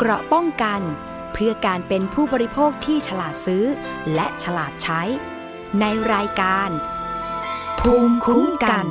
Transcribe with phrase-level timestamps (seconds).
[0.00, 0.80] เกราะป้องกัน
[1.32, 3.64] เพื่อการเป็นผู้บริโภคที่ฉลาดซื้อ
[4.14, 5.02] และฉลาดใช้
[5.80, 6.70] ในรายการ
[7.80, 8.86] ภูมิคุ้มกัน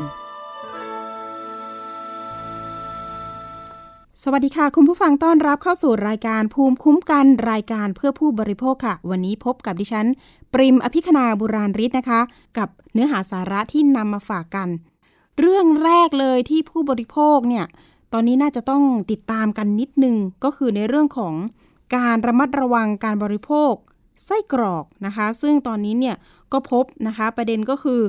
[4.24, 10.08] สวัสดีค่ะ คุณผู้ฟังต้อนรับเข้าสู่รายการภูมิคุ้มกันรายการเพื่อผู้บริโภคค่ะ วันนี้พบกับดิฉัน
[10.54, 12.22] ปริมอภิคณาบุราริศนะคะ
[12.58, 14.70] กับเนื้อหาสาระที่นำมาฝากกัน
[15.40, 17.66] เรื่องแรกเลยที่ผู้บริโภคเนี่ย
[18.14, 21.34] ตอนนี้น่าจะต้องติดตามกันนิดนึง ก็คือในเรื่องของ
[21.96, 23.74] การระมัดระวังการบริโภค
[24.26, 26.16] ไส้กรอกนะคะ ซึ่งตอนนี้เนี่ย
[26.52, 28.02] ก็พบนะคะ ประเด็นก็คือ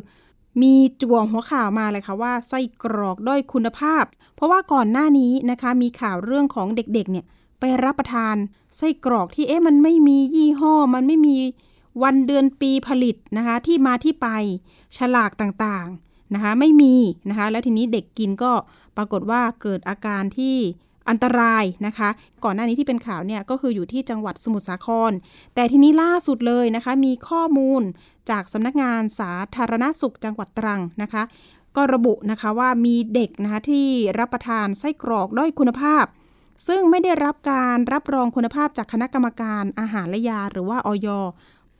[0.62, 7.24] มีจั่วหัวข่าวมาเลยค่ะว่าไส้กรอกด้อยคุณภาพ เพราะว่าก่อนหน้านี้นะคะมีข่าวเรื่องของเด็กๆเนี่ย
[7.60, 8.36] ไปรับประทาน
[8.76, 11.36] ไส้กรอกที่เอ๊ะมันไม่มียี่ห้อ มันไม่มี
[12.02, 14.28] วันเดือนปีผลิตนะคะ ที่มาที่ไป
[14.96, 16.94] ฉลากต่างๆนะคะ ไม่มี
[17.28, 18.52] นะคะ แล้วทีนี้เด็กกินก็
[18.98, 20.56] ปรากฏว่าเกิดอาการที่
[21.08, 22.08] อันตรายนะคะ
[22.44, 25.12] ก่อนหน้านี้ที่เป็นข่าวเนี่ยก็คืออยู่ที่จังหวัดสมุทรสาคร
[25.54, 27.82] แต่ทีนี้ล่าสุดเลยนะคะ มีข้อมูล
[28.30, 31.22] จากสำนักงานสาธารณสุขจังหวัดตรังนะคะ
[31.76, 33.86] ก็ระบุนะคะว่ามีเด็กนะคะที่
[34.18, 36.04] รับประทานไส้กรอกด้อยคุณภาพ
[36.68, 41.08] ซึ่งไม่ได้รับการรับรองคุณภาพจากคณะกรรมการอาหารและยาหรือว่าออย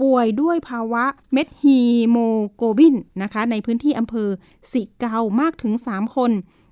[0.00, 2.16] ป่วยด้วยภาวะเมทฮีโม
[2.55, 4.28] โกลบินนะคะ ในพื้นที่อำเภอ
[4.72, 6.30] สิเกามากถึง 3 คน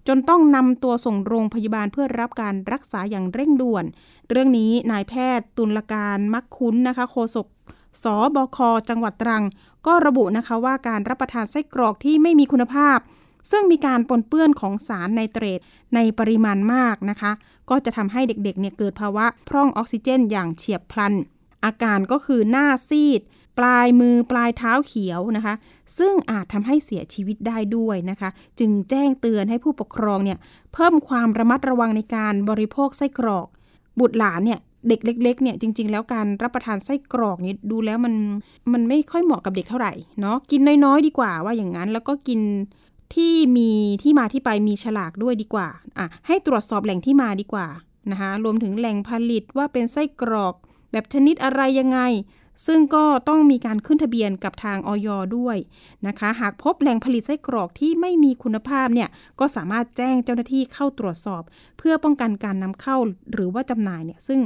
[0.08, 3.84] จนต้องนำตัวส่งโรงพยาบาลเพื่อรับการรักษาอย่างเร่งด่วน
[4.30, 7.46] เรื่องนี้นายแพทย์ตุลการย์ มักคุ้นนะคะโฆษก
[8.02, 8.04] ศ
[8.36, 9.44] บคจังหวัดตรัง
[9.86, 12.98] ก็ระบุนะคะว่าการรับประทานไส้กรอกที่ไม่มีคุณภาพ
[13.50, 15.60] ซึ่งมีการปนเปื้อนของสารไนเตรต
[15.94, 17.32] ในปริมาณมากนะคะ
[17.70, 21.14] ก็จะทำให้เด็กๆเนี่ยเกิดภาวะพร่องออกซิเจนอย่างเฉียบพลัน
[21.64, 23.20] อาการก็คือหน้าซีด
[23.58, 25.54] ปลายมือปลายเท้าเขียวนะคะ
[25.98, 30.38] ซึ่งอาจทำให้เสียชีวิตได้ด้วยนะคะ จึงแจ้งเตือนให้ผู้ปกครองเนี่ย
[30.74, 33.46] เพิ่มความระมัดระวังในการบริโภคไส้กรอก
[34.00, 38.14] บุตรหลานเนี่ยเด็กเล็กๆเนี่ยจริง ๆ แล้วการรับประทานไส้กรอกนี่ดูแล้วมัน
[38.72, 42.40] มันไม่ค่อยเหมาะกับเด็กเท่าไหร่เนาะกินน้อยๆ ดีกว่าว่าอย่างนั้นแล้วก็กิน
[43.14, 43.70] ที่มี
[44.02, 45.68] ที่มาที่ไปมีฉลากด้วยดีกว่า
[45.98, 47.66] อะให้ตรวจสอบแหล่งที่มาดีกว่า
[48.10, 50.54] นะคะรวมถึงแหล่งผลิตว่าเป็นไส้กรอก
[50.92, 51.98] แบบชนิดอะไรยังไง
[52.66, 55.56] ซึ่งก็ต้องมีการขึ้นทะเบียนกับทางออยด้วย
[56.06, 59.08] นะคะ หากพบแหล่งผลิตไส้กรอกที่ไม่มีคุณภาพเนี่ย
[59.40, 61.42] ก็สามารถแจ้งเจ้าหน้าที่เข้าตรวจสอบ
[61.78, 62.96] เพื่อป้องกันการนำเข้า
[63.32, 64.40] หรือว่าจำหน่ายเนี่ยซึ่ง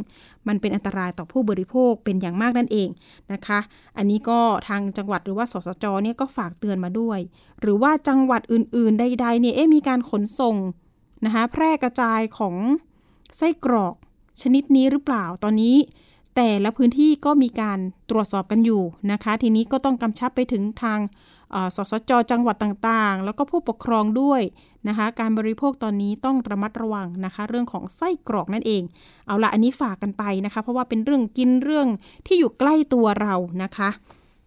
[0.49, 2.89] มันเป็นอันตรายต่อผู้บริโภคเป็นอย่างมากนั่นเอง
[3.33, 3.59] นะคะ
[3.97, 7.19] อันนี้ก็ทางจังหวัดหรือว่าสสจเนี่ยก็ฝากเตือนมาด้วย
[7.61, 10.57] หรือว่าจังหวัดอื่น ๆ ใดๆเนี่ยเอ๊มีการขนส่ง
[11.25, 12.55] นะคะแพร่กระจายของ
[13.37, 13.95] ไส้กรอก
[14.43, 15.77] ชนิดนี้หรือเปล่าตอนนี้
[16.37, 17.79] แต่ละพื้นที่ก็มีการ
[18.11, 18.83] ตรวจสอบกันอยู่
[19.13, 20.99] นะคะ ทีนี้ก็ต้องกำชับไปถึงทาง
[21.77, 24.43] สสจจังหวัดต่างๆ แล้วก็ผู้ปกครองด้วย
[24.89, 28.83] นะคะ การบริโภคตอนนี้ต้องระมัดระวังนะคะ เรื่องของไส้กรอกนั่นเอง
[29.27, 31.87] เอาละอันนี้ฝากกันไปนะคะ เพราะว่าเป็นเรื่องกินเรื่อง
[32.27, 33.91] ที่อยู่ใกล้ตัวเรานะคะ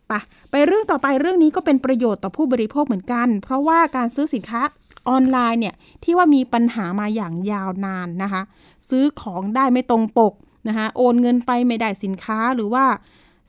[0.07, 0.13] ไป
[0.51, 4.61] ไปเรื่องต่อไปเรื่องนี้ก็เป็นประโยชน์ต่อผู้บริโภคเหมือนกัน เพราะว่าการซื้อสินค้า
[5.09, 8.41] ออนไลน์เนี่ยที่ว่ามีปัญหามาอย่างยาวนานนะคะ
[8.89, 10.33] ซื้อของได้ไม่ตรงปก
[10.67, 12.85] นะคะโอนเงินไปไม่ได้สินค้าหรือว่า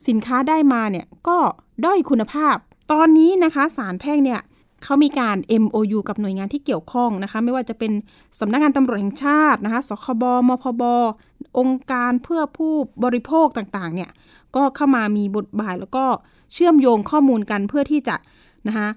[0.07, 1.37] สินค้าได้มาเนี่ยก็
[1.85, 2.55] ด้อยคุณภาพ
[2.91, 4.41] ตอนนี้นะคะศาลแพ่งเนี่ย
[4.83, 7.91] เขามีการ MOU กับหน่วยงานที่เกี่ยวข้องนะคะ ไม่ว่าจะเป็น
[8.39, 10.83] สำนักงานตำรวจแห่งชาตินะคะ สคบ มพบ
[11.59, 12.73] องค์การเพื่อผู้
[13.03, 14.09] บริโภคต่างๆ เนี่ย
[14.55, 16.05] ก็เข้ามามีบทบาทแล้วก็
[16.53, 18.15] เชื่อมโยงข้อมูลกันเพื่อที่จะ
[18.67, 18.87] นะคะ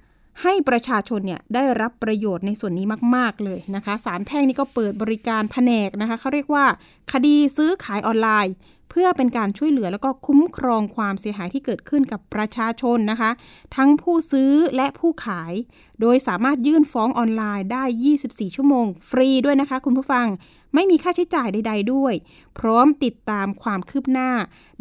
[0.42, 6.64] ให้ประชาชนเนี่ยได้รับประโยชน์ในส่วนนี้มาก ๆ เลยนะคะศาลแพ่งนี่ก็เปิดบริการแผนกนะคะเขาเรียกว่า
[7.12, 8.54] คดีซื้อขายออนไลน์
[8.90, 13.30] เพื่อเป็นการช่วยเหลือแล้วก็คุ้มครองความเสียหายที่เกิดขึ้นกับประชาชนนะคะ
[13.76, 15.52] ทั้งผู้ซื้อและผู้ขาย
[16.00, 17.84] โดยสามารถยื่นฟ้องออนไลน์ได้
[18.20, 20.26] 24 ชั่วโมง ฟรีด้วยนะคะ คุณผู้ฟัง
[20.74, 22.14] ไม่มีค่าใช้จ่ายใด ๆ ด้วย
[22.58, 24.30] พร้อมติดตามความคืบหน้า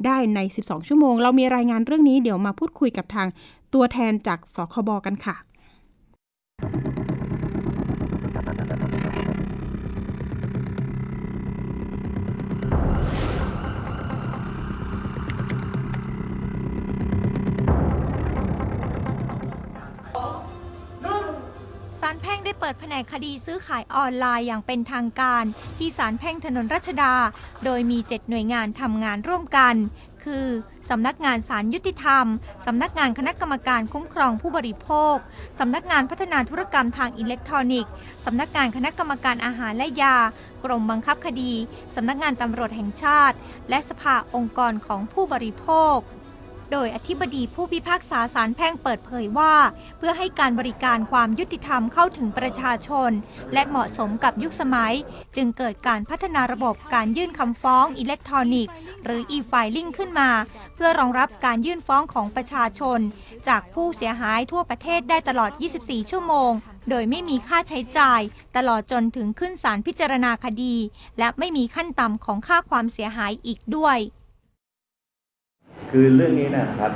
[0.05, 3.27] ได้ใน 12 ชั่วโมง เรามีรายงานเรื่องนี้เดี๋ยวมาพูดคุยกับทาง
[3.73, 5.46] ตัวแทนจากสคบกันค่ะ
[22.01, 25.43] ศาลแพ่งได้เปิดแผนกคดีซื้อขายออนไลน์อย่างเป็นทางการ
[25.77, 27.13] ที่ศาลแพ่งถนนรัชดา
[27.65, 29.75] โดยมี 7 หน่วยงานทำงานร่วมกัน
[30.23, 30.47] คือ
[30.89, 32.25] สำนักงานศาลยุติธรรม
[32.65, 35.15] สำนักงานคณะกรรมการคุ้มครองผู้บริโภค
[35.59, 37.91] สำนักงานพัฒนาธุรกรรมทางอิเล็กทรอนิกส์
[38.25, 40.17] สำนักงานคณะกรรมการอาหารและยา
[40.63, 41.53] กรมบังคับคดี
[41.95, 43.35] สำนักงานตำรวจแห่งชาติ
[43.69, 45.95] และสภาองค์กรของผู้บริโภค
[46.71, 49.53] โดยอธิบดีผู้พิพากษาศาลแพ่งเปิดเผยว่า
[49.97, 53.11] เพื่อให้การบริการความยุติธรรมเข้าถึงประชาชน
[53.53, 54.93] และเหมาะสมกับยุคสมัย
[55.35, 58.73] จึงเกิดการพัฒนาระบบการยื่นคำฟ้องอิเล็กทรอนิกส์
[59.03, 60.29] หรือ e-filing ขึ้นมา
[60.75, 62.99] เพื่อรองรับการยื่นฟ้องของประชาชน
[63.47, 66.51] จากผู้เสียหายทั่วประเทศได้ตลอด 24 ชั่วโมง
[66.89, 68.21] โดยไม่มีค่าใช้จ่าย
[68.57, 70.75] ตลอดจนถึงขึ้นศาลพิจารณาคดี
[71.19, 73.99] และไม่มีขั้นต่ำของค่าความเสียหายอีกด้วย
[75.91, 76.91] คือเรื่องนี้นะครับ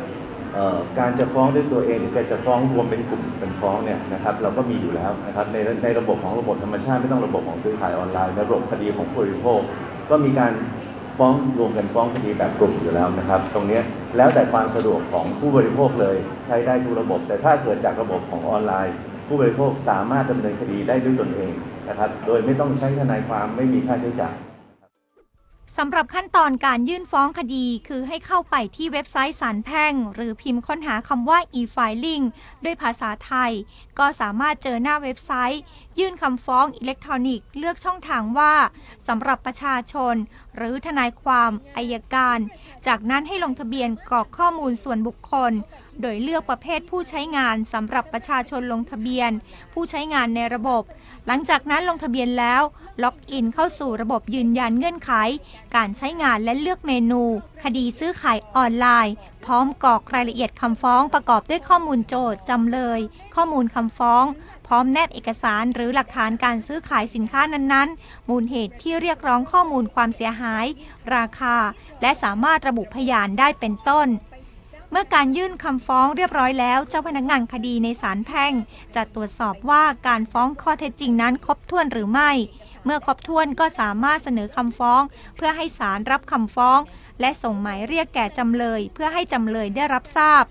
[1.00, 9.60] การจะฟ้องด้วยตัวเองหรือการจะฟ้องรวมเป็นกลุ่มเป็นฟ้องเนี่ยนะครับเราก็มีอยู่แล้วนะครับในในระบบของระบบธรรมชาติไม่ต้องระบบของซื้อขายออนไลน์ในระบบคดีของผู้บริโภค
[10.10, 10.54] ก็มีการ
[11.18, 13.80] ฟ้องรวมกันฟ้องคดีแบบกลุ่มอยู่แล้วนะครับ ตรงนี้
[14.18, 16.16] แล้วแต่ความสะดวกของผู้บริโภคเลย
[16.46, 18.96] ใช้ได้ทุกระบบ แต่ถ้าเกิดจากระบบของออนไลน์
[19.28, 21.54] ผู้บริโภคสามารถดำเนินคดีได้ด้วยตนเอง
[21.90, 24.36] นะครับโดยไม่ต้องใช้ทนายความไม่มีค่าใช้จ่าย
[25.78, 32.24] สำหรับขั้นตอนการยื่นฟ้องคดีคือให้เข้าไปที่เว็บไซต์ศาลแพ่ง หรือพิมพ์ค้นหาคำว่า e-filing
[32.64, 33.52] ด้วยภาษาไทย
[34.00, 35.62] ก็สามารถเจอหน้าเว็บไซต์
[36.00, 38.54] ยื่นคำฟ้องอิเล็กทรอนิกส์เลือกช่องทางว่า
[39.08, 40.16] สำหรับประชาชน
[40.56, 42.40] หรือทนายความอายการ
[42.88, 45.52] จากนั้นให้ลงทะเบียนกรอกข้อมูลส่วนบุคคล
[46.02, 49.32] โดยเลือกประเภทผู้ใช้งานสำหรับประชาชนลงทะเบียน
[49.74, 50.84] ผู้ใช้งานในระบบ
[51.28, 52.62] หลังจากนั้นลงทะเบียนแล้ว
[53.04, 55.12] ล็อกอินเข้าสู่ระบบยืนยันเงื่อนไข
[55.76, 57.24] การใช้งานและเลือกเมนู
[57.64, 59.16] คดีซื้อขายออนไลน์
[59.46, 63.00] พร้อมกรอกรายละเอียดคำฟ้องประกอบด้วยข้อมูลโจทย์จำเลย
[63.36, 64.24] ข้อมูลคำฟ้อง
[64.68, 70.66] พร้อมแนบเอกสารหรือหลักฐานการซื้อขายสินค้านั้นๆ มูลเหตุที่เรียกร้องข้อมูลความเสียหาย
[71.16, 71.56] ราคา
[72.02, 74.08] และสามารถระบุพยานได้เป็นต้น
[74.92, 78.54] เมื่อการยื่นคำฟ้องเรียบร้อยแล้ว เจ้าพนักงานคดีในศาลแพ่ง
[78.96, 82.32] จะตรวจสอบว่าการฟ้องข้อเท็จจริงนั้นครบถ้วนหรือไม่
[82.86, 85.02] เมื่อครบถ้วนก็สามารถเสนอคำฟ้อง
[85.36, 86.80] เพื่อให้ศาลรับคำฟ้อง
[87.20, 90.44] และส่งหมายเรียกแก่จำเลย เพื่อให้จำเลยได้รับทราบ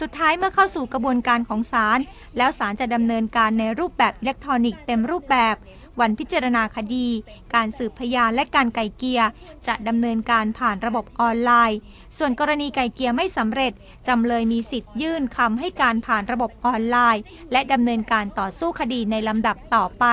[0.00, 1.98] สุดท้ายเมื่อเข้าสู่กระบวนการของศาล
[2.36, 5.56] แล้วศาลจะดำเนินการในรูปแบบอิเล็กทรอนิกส์เต็มรูปแบบ
[6.00, 7.08] วันพิจารณาคดี
[7.54, 9.22] การสืบพยานและการไกล่เกลีย
[9.66, 11.78] จะดำเนินการผ่านระบบออนไลน์
[12.18, 13.72] ส่วนกรณีไกล่เกลียไม่สำเร็จ
[14.08, 17.22] จำเลยมีสิทธิ์ยื่นคำให้การผ่านระบบออนไลน์
[17.52, 20.04] และดำเนินการต่อสู้คดีในลำดับต่อไป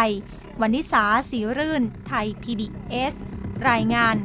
[0.62, 3.14] วันนิสาสีรื่น ไทย PBS
[3.70, 4.16] รายงาน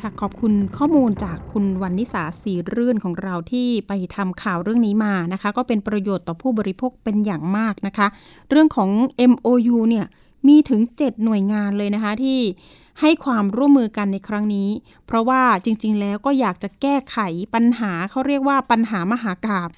[0.00, 8.06] ค่ะขอบคุณข้อมูลจากคุณวันนิสาสีรื่นของเราที่ไปทำข่าวเรื่องนี้มานะคะ ก็เป็นประโยชน์ต่อผู้บริโภคเป็นอย่างมากนะคะ
[8.50, 8.90] เรื่องของ
[9.30, 10.06] MOU เนี่ย
[10.48, 12.40] มีถึง 7 หน่วยงานเลยนะคะที่
[13.00, 14.68] ให้ความร่วมมือกันในครั้งนี้
[15.06, 17.18] เพราะว่าจริง ๆ แล้วก็อยากจะแก้ไข
[17.54, 19.68] ปัญหาเขาเรียกว่าปัญหามหากาบ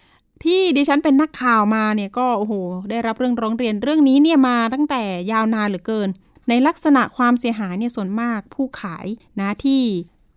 [0.45, 2.55] ที่ดิฉันเป็นนักข่าวมาเนี่ยก็โอ้โห
[2.91, 5.03] ได้รับเรื่องร้องเรียนเรื่องนี้เนี่ยมาตั้งแต่
[5.33, 6.09] ยาวนานเหลือเกิน
[6.51, 9.07] ในลักษณะความเสียหายเนี่ยส่วนมากผู้ขาย
[9.41, 9.83] นะที่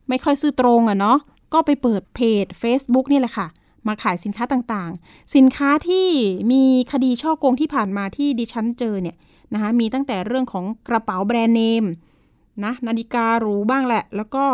[0.10, 1.18] ไม่ค่อยซื้อตรงอะเนาะ
[1.54, 3.48] ก็ไปเปิดเพจ Facebook นี่แหละค่ะ
[3.88, 6.08] มาขายสินค้าต่างๆ สินค้าที่
[6.52, 9.18] มีคดีช่อโกงที่ผ่านมาที่ดิฉันเจอเนี่ย
[9.54, 11.86] นะคะมีตั้งแต่เรื่องของกระเป๋าแบรนด์เนม
[12.64, 14.46] นะนาฬิกาหรูบ้างแหละ แล้วก็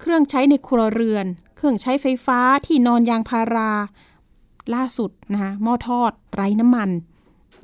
[0.00, 1.26] เครื่องใช้ในครัวเรือน
[1.56, 3.72] เครื่องใช้ไฟฟ้าที่นอนยางพารา
[4.74, 6.90] ล่าสุดนะคะหม้อทอดไร้น้ำมัน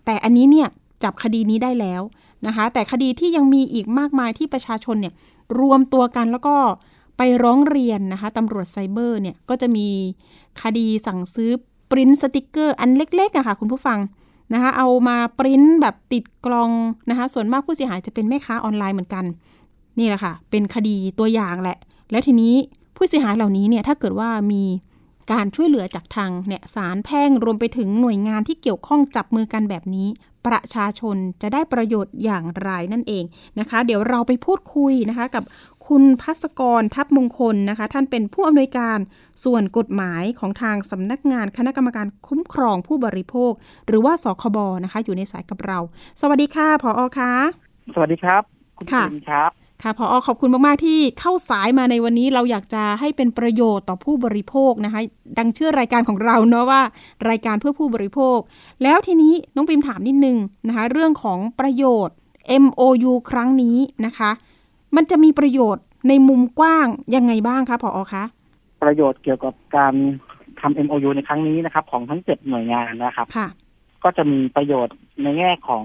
[0.05, 0.69] แต่อันนี้เนี่ย
[1.03, 2.03] จับคดีนี้ได้แล้ว
[2.47, 5.15] นะคะ แต่คดีที่ยังมีอีกมากมายที่ประชาชนเนี่ย
[5.61, 6.57] รวมตัวกันแล้วก็
[7.17, 9.87] ไปร้องเรียนนะคะตำรวจไซเบอร์เนี่ยก็จะมี
[10.63, 11.51] คดีสั่งซื้อ
[11.91, 13.99] ปริ้นสติกเกอร์อันเล็กๆอะค่ะคุณผู้ฟัง
[14.53, 16.71] นะคะเอามาปริ้นแบบติดกลอง
[17.11, 19.25] นะคะส่วนมากผู้เสียหายจะเป็นแม่ค้าออนไลน์เหมือนกัน
[19.99, 21.79] นี่แหละค่ะ เป็นคดีตัวอย่างแหละ
[22.11, 22.55] แล้วทีนี้
[22.97, 24.63] ผู้เสียหายเหล่านี้เนี่ยถ้าเกิดว่ามี
[25.33, 30.09] การช่วยเหลือจากทางเนี่ยศาลแพ่งรวมไปถึงหน่วยงานที่เกี่ยวข้องจับมือกันแบบนี้
[30.47, 33.25] ประชาชนจะได้ประโยชน์อย่างไรนั่นเอง
[33.59, 35.45] นะคะ เดี๋ยวเราไปพูดคุยนะคะกับ
[35.87, 38.99] คุณพัศกรทัพมงคลนะคะ ท่านเป็นผู้อำนวยการ
[39.45, 43.53] ส่วนกฎหมายของทางสำนักงานคณะกรรมการคุ้มครองผู้บริโภค
[43.87, 45.79] หรือว่าสคบนะคะ อยู่ในสายกับเรา
[46.21, 47.33] สวัสดีค่ะพออคะ
[47.95, 48.43] สวัสดีครับ
[48.79, 55.01] คุณค่ะปิ่นครับ ค่ะพออขอบคุณมาก ๆ ที่เข้าสายมาในวันนี้เราอยากจะให้เป็นประโยชน์ต่อผู้บริโภคนะคะ
[55.39, 56.83] ดังชื่อรายการของเราเนาะว่า
[57.31, 58.39] รายการเพื่อผู้บริโภค
[58.83, 60.37] แล้วทีนี้น้องปิมถามนิดนึง
[60.69, 62.17] นะคะ เรื่องของประโยชน์
[62.63, 63.77] MOU ครั้งนี้
[64.07, 64.31] นะคะ
[64.97, 68.25] มันจะมีประโยชน์ในมุมกว้างยังไงบ้างคะพออคะ
[68.83, 69.95] ประโยชน์เกี่ยวกับการ
[70.61, 73.49] ทำ MOU ในครั้งนี้นะครับ ของทั้งเจ็ดหน่วยงานนะครับค่ะ
[74.05, 75.85] ก็จะมีประโยชน์ในแง่ของ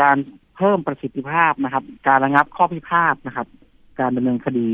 [0.00, 0.16] การ
[0.58, 3.46] เพิ่มประสิทธิภาพนะครับ การระงับข้อพิพาทนะครับ
[4.00, 4.68] การดำเนินคดี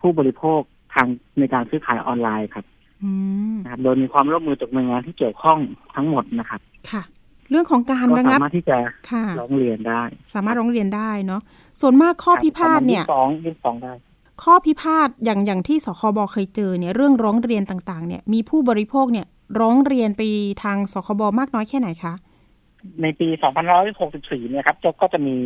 [0.00, 0.60] ผู้บริโภค
[0.94, 1.06] ทาง
[1.38, 2.64] ในการซื้อขายออนไลน์ครับ
[3.04, 3.10] อื
[3.54, 5.58] มนะครับ โดยมีความร่วมมือจากหน่วยงานที่เกี่ยวข้อง
[5.94, 7.02] ทั้งหมดนะครับ ค่ะ
[7.50, 8.76] เรื่องของการก็ระสางับมารถที่จะ
[9.10, 10.02] ค่ะร้องเรียนได้
[10.34, 11.40] สามารถร้องเรียนได้เนาะ
[11.80, 13.92] ส่วนมากข้อพิพาทเนี่ยสมรถฟ้องยื่นฟ้องได้
[14.42, 19.26] ข้อพิพาทอย่างอย่างที่สคบเคยเจอเนี่ยเรื่องร้องเรียนต่างๆ เนี่ย มีผู้บริโภคเนี่ย
[19.60, 20.22] ร้องเรียนไป
[20.62, 22.14] ทางสคบมากน้อยแค่ไหนคะ
[23.02, 23.28] ในปี
[23.88, 25.36] 2564 เนี่ยครับก็จะมี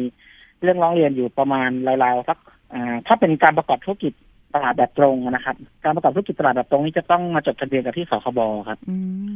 [0.63, 1.71] เรื่องร้องเรียนอยู่ประมาณ
[2.05, 2.39] ราวๆสัก
[2.75, 4.13] อ่าถ้าเป็นการประกอบธุรกิจ
[4.55, 8.97] ตลาดแบบตรงนะครับ การประกอบธุรกิจตลาดแบบตรงนี้จะต้องมาจดทะเบียนกับที่สคบครับอื
[9.31, 9.33] ม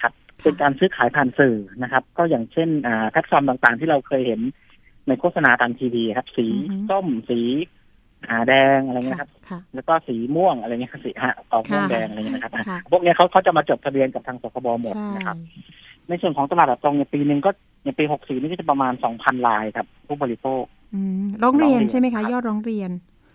[0.00, 0.12] ครับ
[0.42, 4.40] เป็นการซื้อขายผ่านสื่อนะครับ ก็อย่างเช่นอ่าแพลตฟอร์มต่างๆ ที่เราเคยเห็น
[5.08, 6.46] ในโฆษณาตามทีวีครับ สี
[6.90, 7.40] ส้มสี
[8.28, 15.36] อ่าแดงอะไรเงี้ยครับค่ะแล้วก็สีม่วงอะไรเงี้ยครับสีฮะออกม่วงแดงอะไรเงี้ยนะครับค่ะพวกเนี้ยเขาเขาจะมาจดทะเบียนกับทางสคบหมดใช่นะครับ
[16.08, 17.50] ในส่วนของตลาดแบบตรงในยปีหนึ่งก็
[17.84, 20.62] ในปี64นี่ก็จะประมาณ2,000รายครับ ผู้บริโภค
[20.94, 22.90] อืมร้องเรียนร้องเรียนใช่ไหมคะครับยอดร้องเรียน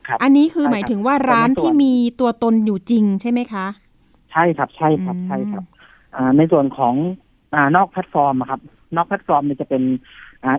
[0.08, 3.66] ครับอันนี้คือใช่หมายครับถึงว่าร้านแต่ในส่วนที่มีตัวตนอยู่จริงใช่ไหมคะ
[4.32, 5.64] ใช่ครับ ใช่ครับอืมใช่ครับ
[6.16, 6.94] อ่าในส่วนของ
[7.54, 8.62] อ่านอกแพลตฟอร์มอะครับ
[8.96, 9.84] นอกแพลตฟอร์มเนี่ยจะเป็น
[10.44, 10.52] อ่า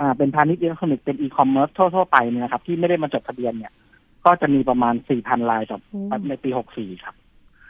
[0.00, 3.72] อ่าเป็นพาณิชย์อิเล็กทรอนิกส์เป็นอีคอมเมิร์ซทั่วๆไปเนี่ยนะครับ ที่ไม่ได้มาจดทะเบียนเนี่ย
[4.26, 7.14] ก็จะมีประมาณ4,000รายต่อโอ้ในปี64ครับ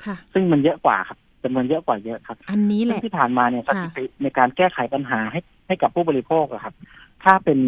[0.05, 6.75] ค่ะซึ่งมันเยอะกว่าครับ จำนวนเยอะกว่าเยอะครับ อันนี้แหซึ่งละที่ผ่านมาเนี่ยสค่ะถิติในการแก้ไขปัญหาให้ให้กับผู้บริโภคอะครับ
[7.25, 7.59] ถ้าเป็น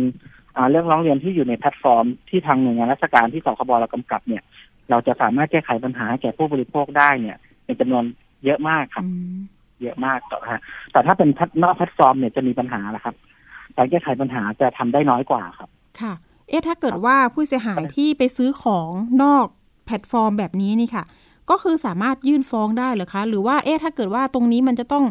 [0.57, 4.43] อ่าเรื่องร้องเรียนที่อยู่ในแพลตฟอร์ม ที่ทางหน่วยงานราชการที่สคบเรากำกับเนี่ย
[4.91, 8.05] เราจะสามารถแก้ไขปัญหาให้แก่ผู้บริโภคได้เนี่ยเป็นจำนวน
[8.45, 9.39] เยอะมากครับอืม
[9.83, 10.61] เยอะมากต่อฮะ
[10.93, 13.15] แต่ถ้าเป็นแพลตนอกแพลตฟอร์มเนี่ยจะมีปัญหาละครับ
[13.77, 15.69] การแก้ไขปัญหาจะทำได้น้อยกว่าครับ
[16.01, 16.13] ค่ะ
[16.49, 18.91] เอ๊ะถ้าเกิดว่าผู้เสียหายที่ไปซื้อของ
[19.23, 19.47] นอก
[19.87, 21.05] แพลตฟอร์มแบบนี้นี่ค่ะ
[21.51, 25.05] ก็คือสามารถยื่นฟ้องได้เหรือคะ หรือว่าเอ๊ะถ้าเกิดว่าตรงนี้มันจะต้อง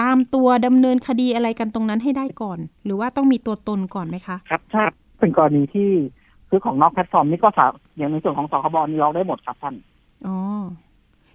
[0.00, 4.82] ตามตัวดำเนินคดีอะไรกันตรงนั้นให้ได้ก่อน หรือว่าต้องมีตัวตนก่อนไหมคะครับถ้า
[5.18, 5.88] เป็นกรณีที่
[6.48, 9.74] ซื้อของนอกแพลตฟอร์มนี่ก็สามอย่างในส่วนของสคบนี่เราได้หมดครับท่าน
[10.26, 10.38] อ๋อ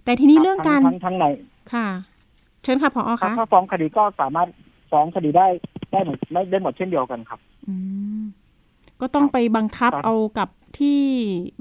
[0.04, 1.26] แต่ทีนี้เรื่องการทั้ทั้งทั้งใน
[1.74, 1.88] ค่ะ
[2.64, 4.48] เชิญค่ะพอถ้าคะถ้าฟ้องคดีก็สามารถ
[4.92, 5.48] ฟ้องคดีได้
[5.92, 7.76] ได้หมดได้ได้หมดเช่นเดียวกันครับ อื
[8.20, 8.24] ม
[9.02, 11.00] ก็ต้องไปบังคับครับเอากับที่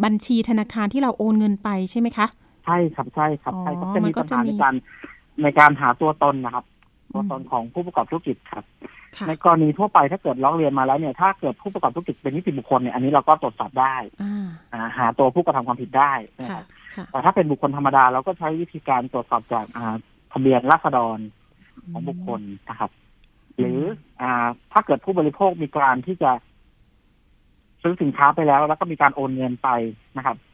[0.05, 2.27] บัญชีธนาคารที่เราโอนเงินไปใช่ไหมคะ
[2.65, 4.75] ใช่ครับใช่ครับใช่ครับอ๋อจะมัมีนก็ปัญจะหามีในการ
[5.43, 6.65] ในการหาตัวตนนะครับ
[7.13, 8.65] ตัวตนอืมของผู้ประกอบธุรกิจครับ
[9.17, 19.95] ค่ะในกรณีทั่วไปถ้าเกิดร้องเรียนมาแล้วเนี่ย ถ้าเกิดผู้ประกอบธุรกิจเป็นนิติบุคคลเนี่ยอันนี้เราก็ตรวจสอบได้อ่าอ่าหาตัวผู้กระทำความผิดได้นะคค่ะรับค่ะแต่ถ้าเป็นบุคคลธรรมดาเราก็ใช้วิธีการตรวจสอบจากอ่า
[20.33, 21.19] ทะเบียนราษฎร
[21.93, 22.41] ของบุคคล
[22.71, 22.91] นะครับ
[23.59, 23.81] หรือ
[24.23, 26.31] อ่าถ้าเกิดผู้บริโภคมีการที่จะ
[27.83, 29.69] ซื้อสินค้าไปแล้ว แล้วก็มีการโอนเงินไป
[30.17, 30.54] นะครับถ้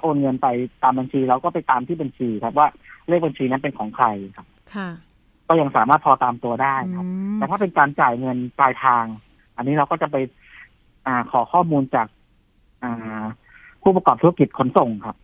[0.00, 0.46] โอนเงินไป
[0.82, 2.66] ตามบัญชีเราก็ไปตามที่บัญชีครับว่า
[3.08, 4.88] เลขบัญชีนั้นเป็นของใครครับ ค่ะ
[5.48, 9.04] ก็ยังสามารถพอตามตัวได้ครับอืมแต่ถ้าเป็นการจ่ายเงินปลายทาง
[9.56, 10.16] อันนี้เราก็จะไป
[11.06, 12.06] อ่าขอข้อมูลจาก
[12.82, 13.22] อ่า
[13.82, 15.16] ผู้ประกอบธุรกิจขนส่งครับ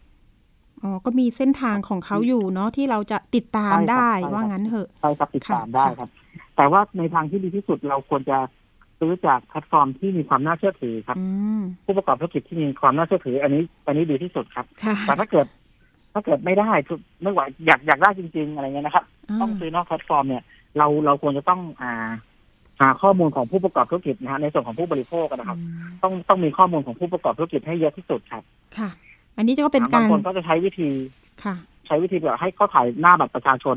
[0.83, 6.11] อ๋อก็มีเส้นทางของเขาอยู่เนาะที่เราจะติดตามใช่ครับได้ใช่ครับว่างั้นเถอะใช่ครับติดตามค่ะได้ค่ะครับ
[6.57, 8.39] แต่ว่าในทางที่ดีที่สุดเราควรจะ
[9.03, 11.25] ซื้อจากแพลตฟอร์มที่มีความน่าเชื่อถือครับอื
[11.61, 15.47] มผู้ประกอบธุรกิจที่มีความน่าเชื่อถือ อันนี้ อันนี้ดีที่สุดครับค่ะแต่ถ้าเกิด
[16.13, 20.43] ถ้าเกิดไม่ได้คือไม่ไหวอยากอยากได้จริง ๆ อะไรเงี้ยนะครับาต้องซื้อนอกแพลตฟอร์มเนี่ย
[20.79, 22.11] เราเราควรจะต้องอ่า
[22.81, 28.43] หาข้อมูลของผู้ประกอบธุรกิจนะฮะในส่วนของผู้บริโภคนะครับอืมต้องต้องมีข้อมูลของผู้ประกอบธุรกิจให้เยอะที่สุดครับ
[28.79, 28.89] ค่ะ
[29.37, 30.89] อันนี้ก็เป็นบาการงคนก็จะใช้วิธี
[31.45, 31.55] ค่ะ
[31.87, 33.77] ใช้วิธีแบบให้เขาถ่ายหน้าบัตรประชาชน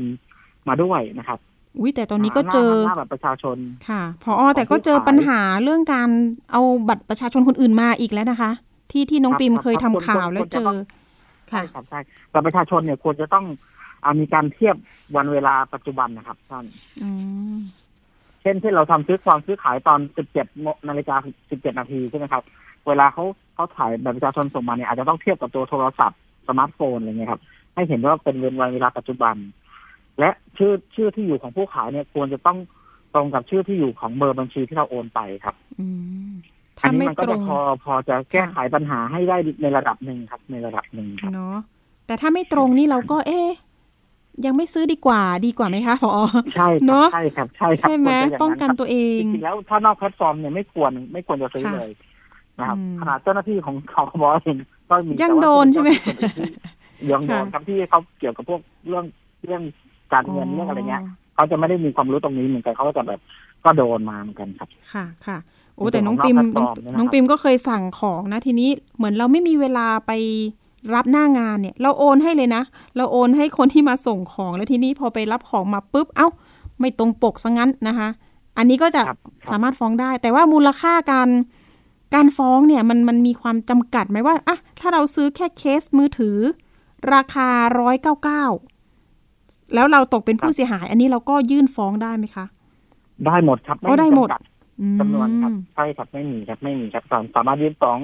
[0.68, 1.38] มาด้วยนะครับ
[1.78, 3.56] อุ้ยแต่ตอนนี้ก็เจอหน้าหน้าบัตรประชาชน
[3.88, 6.08] ค่ะพอแต่ก็เจอปัญหาเรื่องการ
[6.52, 8.50] เอาบัตรประชาชนคนอื่นมาอีกแล้วนะคะ
[8.90, 10.76] ที่ที่น้องครับปิมครับเคยคทำรับข่าวควรแล้วควรเจจะอต้อง
[11.48, 12.00] ใช่ค่ะครับใช่
[12.32, 13.44] บัตรประชาชนเนี่ยควรจะต้อง
[14.04, 14.76] อามีการเทียบ
[15.16, 16.64] วันเวลาปัจจุบันนะครับท่าน
[17.02, 17.10] อื
[17.54, 17.56] ม
[18.42, 20.00] เช่นที่เราทำซื้อความซื้อขายตอน
[20.42, 21.16] 17นาฬิกา
[21.48, 22.42] 17 นาทีใช่ไหมครับ
[22.86, 26.18] เวลาเขาเขาถ่ายบัตรประชาชนส่งมาเนี่ยอาจจะต้องเทียบกับตัวโทรศัพท์
[26.48, 27.40] สมาร์ทโฟนอะไรเงี้ยครับ
[27.74, 29.34] ให้เห็นว่าเป็นวันเวลาปัจจุบัน
[30.20, 32.58] และชื่อชื่อที่อยู่ของผู้ขายเนี่ยควรจะต้อง
[33.14, 35.86] ตรงกับชื่อที่อยู่ของเบอร์บัญชีที่เราโอนไปครับอื
[36.28, 36.32] ม
[36.82, 41.56] อัถ้านนี้ไม่มันก็ตรจะงพอพอจะแก้ไขปัญหาให้ได้ในระดับหนึ่งครับ ในระดับหนึ่งครับเนาะ
[42.06, 43.50] แต่ถ้าไม่ตรงนี่เราก็เอ๊ะ
[44.46, 46.10] ยังไม่ซื้อดีกว่าดีกว่าไหมคะพอ
[46.56, 51.90] ใช่คเนรัอะบใช่ครับใช่ครับใช่ไหมควรจะอย่างป้องกันครับตัวเองจริงๆแล้วถ้านอกแพลตฟอร์มเนี่ยไม่ควรไม่ควรจะซื้อค่ะเลย
[52.58, 54.56] นะครับอืมขนาดเจ้าหน้าที่ของของบอเอง
[54.88, 55.90] ก็มียังแต่ว่าโดนใช่ไหม
[57.10, 59.04] ยังโดนค่ะครับที่เขาเกี่ยวกับพวกเรื่อง
[59.44, 59.62] เรื่อง
[60.12, 61.02] การเงินเรื่องอะไรเงี้ย
[61.34, 63.20] เขาจะไม่ได้มีความรู้ตรงนี้เหมือนกันเขาก็จะแบบ
[63.64, 65.38] ก็โดนมาเหมือนกันครับ ค่ะค่ะ
[65.74, 70.12] โอ้ในส่วนแต่น้องของปิมนอกน้องแพลตฟอร์มเนี่ยนะครับน้องปิมก็เคยสั่งของนะทีนี้เหมือนเราไม่มีเวลาไป
[70.94, 72.62] รับหน้างานเนี่ย เราโอนให้เลยนะ
[72.96, 76.28] เราโอนให้คนที่มาส่งของแล้วทีนี้พอไปรับของมาปุ๊บเอ้า
[76.80, 78.08] ไม่ตรงปกซะงั้นนะคะ
[78.58, 81.28] อันนี้ก็จะครับครับสามารถฟ้องได้ แต่ว่ามูลค่าการ
[82.14, 86.38] การฟ้องเนี่ยมันมันมีความจำกัดไหมว่าอะถ้าเราซื้อแค่เคสมือถือ
[87.14, 87.48] ราคา
[87.80, 88.44] ร้อยเก้าเก้า
[89.74, 92.44] แล้วเราตกเป็นผู้เสียหาย อันนี้เราก็ยื่นฟ้องได้ไหมคะ
[93.26, 94.38] ได้หมดครับอ๋อได้หมดจำกั
[94.80, 97.98] อืมจำนวนครับใช่ครับไม่มีครับไม่มีครับสามสามารถยื่นฟ้อง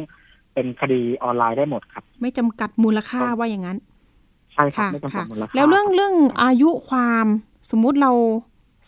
[0.55, 3.79] เป็นคดีออนไลน์ได้หมดครับ ไม่จำกัดมูลค่าว่าอย่างนั้น
[4.55, 7.27] ใช่ครับค่ะไม่จำกัค่ะดมูลค่าแล้วเรื่องเรื่องอายุความ
[7.71, 8.13] สมมุติเรา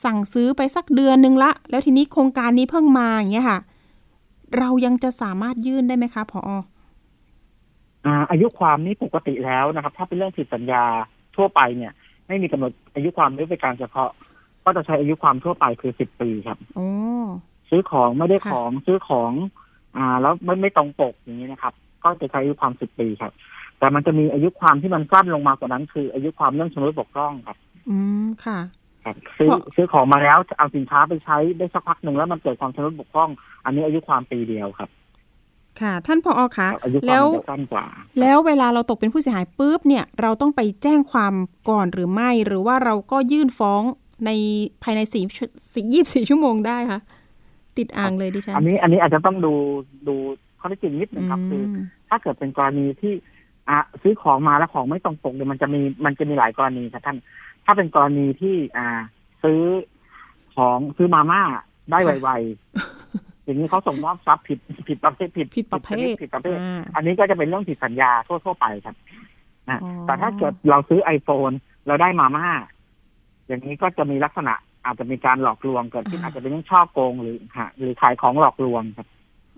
[0.04, 3.58] สั่งซื้อไปสักเดือนนึงละ แล้วทีนี้โครงการนี้เพิ่งมาอย่างเงี้ยค่ะ
[4.58, 6.40] เรายังจะสามารถยื่นได้ไหมคะพอ
[8.06, 10.84] อ่าอายุความนี้ปกติแล้วนะครับ ถ้าเป็นเรื่องผิดสัญญา
[11.36, 11.92] ทั่วไปเนี่ย
[12.28, 14.10] ไม่มีกำหนดอายุความด้วยการเฉพาะ
[14.64, 16.88] ก็จะใช้อายุความทั่วไปคือสิบปีครับโอ้
[17.70, 19.32] ซื้อของไม่ได้ค่ะของซื้อของ
[19.96, 23.32] อ่า แล้วไม่ไม่ตรงปกอย่างนี้นะครับ ก็จะใช้อายุความสิบปีครับ
[23.78, 27.56] แต่มันจะมีอายุความที่มันสั้นลงมากว่านั้น คืออายุความเรื่องชำรุดบกพร่องครับ
[27.90, 28.58] อืมค่ะ
[29.04, 33.30] ครับซื้อเพราะซื้อของมาแล้วเอาสินค้าไปใช้ได้สักพักหนึ่งแล้วมันเกิดความชำรุดบกพร่อง
[33.64, 34.90] อันนี้อายุความปีเดียวครับ
[35.82, 37.86] ค่ะ ท่านพออคะครับอายุควาแล้มวมันจะสั้นกว่า
[38.20, 41.34] แล้วเวลาเราตกเป็นผู้เสียหายปุ๊บเนี่ยเราต้องไปแจ้งความ
[41.70, 43.82] ก่อนหรือไม่ หรือว่าเราก็ยื่นฟ้อง
[44.26, 44.30] ใน
[44.82, 45.24] ภายในสี่
[45.94, 47.00] ยี่สิบสี่ชั่วโมงได้คะ
[47.78, 49.54] ติดอ่างเลยดิฉัน อันนี้อันนี้อาจจะต้องดู
[50.08, 50.14] ดู
[50.58, 51.76] ข้อเท็จจริงนิดนึงครับคือม
[52.08, 53.14] ถ้าเกิดเป็นกรณีที่
[53.68, 57.16] อะซื้อของมาแล้วของไม่ตรงปกเนี่ยมันจะมีมันจะมีหลายกรณีครับท่าน
[57.64, 59.00] ถ้าเป็นกรณีที่อ่า
[59.42, 59.60] ซื้อ
[60.54, 61.42] ของซื้อมาม่า
[61.90, 64.58] ได้ไวๆ อย่างนี้เขาส่งมอบทรัพย์ผิด
[64.88, 68.96] ผิดประเภทผิดผิดประเภทผิดประเภทอ่าอันนี้ก็จะเป็นเรื่องผิดสัญญาทั่วๆไปครับ
[69.68, 71.54] นะอ๋อแต่ถ้าเกิดเราซื้อ iPhone
[71.86, 72.48] เราได้มาม่า
[73.46, 79.06] อย่างนี้ก็จะมีลักษณะอาจจะมีการหลอกลวงเกิดขึ้นอาจจะเป็นเรื่องช่อโกงหรือฮะหรือขายของหลอกลวงครับ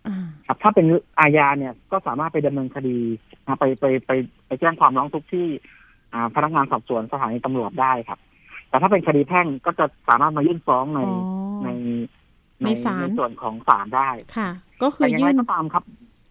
[0.06, 0.16] อ่า
[0.46, 0.86] ครับถ้าเป็น
[1.20, 2.98] อาญาเนี่ยก็สามารถไปดำเนินคดี
[3.46, 4.10] นะไปไปไป
[4.46, 5.46] ไปแจ้งความร้องทุกข์ที่
[6.12, 8.18] อ่าพนักงานสอบสวนสถานีตำรวจได้ครับ
[8.68, 11.35] แต่ถ้าเป็นคดีแพ่งก็จะสามารถมายื่นฟ้องในอ๋อ
[12.62, 14.48] ในในศาลในส่วนของศาลได้ค่ะ
[14.82, 15.84] ก็คืแต่อยังยื่ไงนก็ตามครับ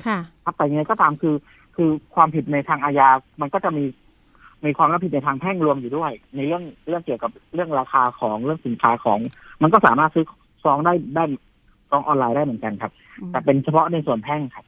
[0.05, 1.35] ค่ะ ครับแต่ยังไงก็ตามคือ
[1.75, 3.09] คือความผิดในทางอาญา
[3.41, 3.85] มันก็จะมี
[4.65, 9.19] มีความรับผิดในทางแพ่งรวมอยู่ด้วย ในเรื่องเรื่องเกี่ยวกับเรื่องราคาของเรื่องสินค้าของ
[9.61, 10.25] มันก็สามารถซื้อ
[10.63, 11.23] ฟ้องได้ได้
[11.89, 12.91] ฟ้องออนไลน์ได้เหมือนกันครับ
[13.31, 14.65] แต่เป็นเฉพาะในส่วนแพ่งครับ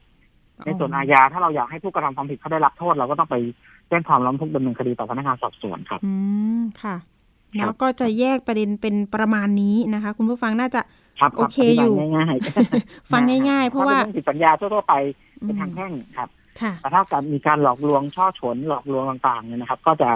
[0.66, 3.36] ในส่วนอาญาถ้าเราอยากให้ผู้กระทำความผิดเขาได้รับโทษเราก็ต้องไป
[3.88, 6.12] แจ้งความร้องทุกข์ดำเนินคดีต่อพนักงานสอบสวนครับ อื
[6.58, 6.96] มค่ะ
[7.54, 10.80] ครับแล้วก็จะแยกประเด็นเป็นประมาณนี้นะคะ คุณผู้ฟังน่าจะ
[11.20, 14.94] ครับโอเคอยู่ธิบง่ายๆฟังง่ายๆ เพราะว่าถ้เป็นองผิดสัญญาทั่วๆไป
[15.44, 16.28] เป็นทางแพ่งครับ
[16.60, 20.10] ค่ะแต่ถ้าการมีการหลอกลวงช่อฉนหลอกลวงต่างๆเนี่ยนะครับ ก็จะ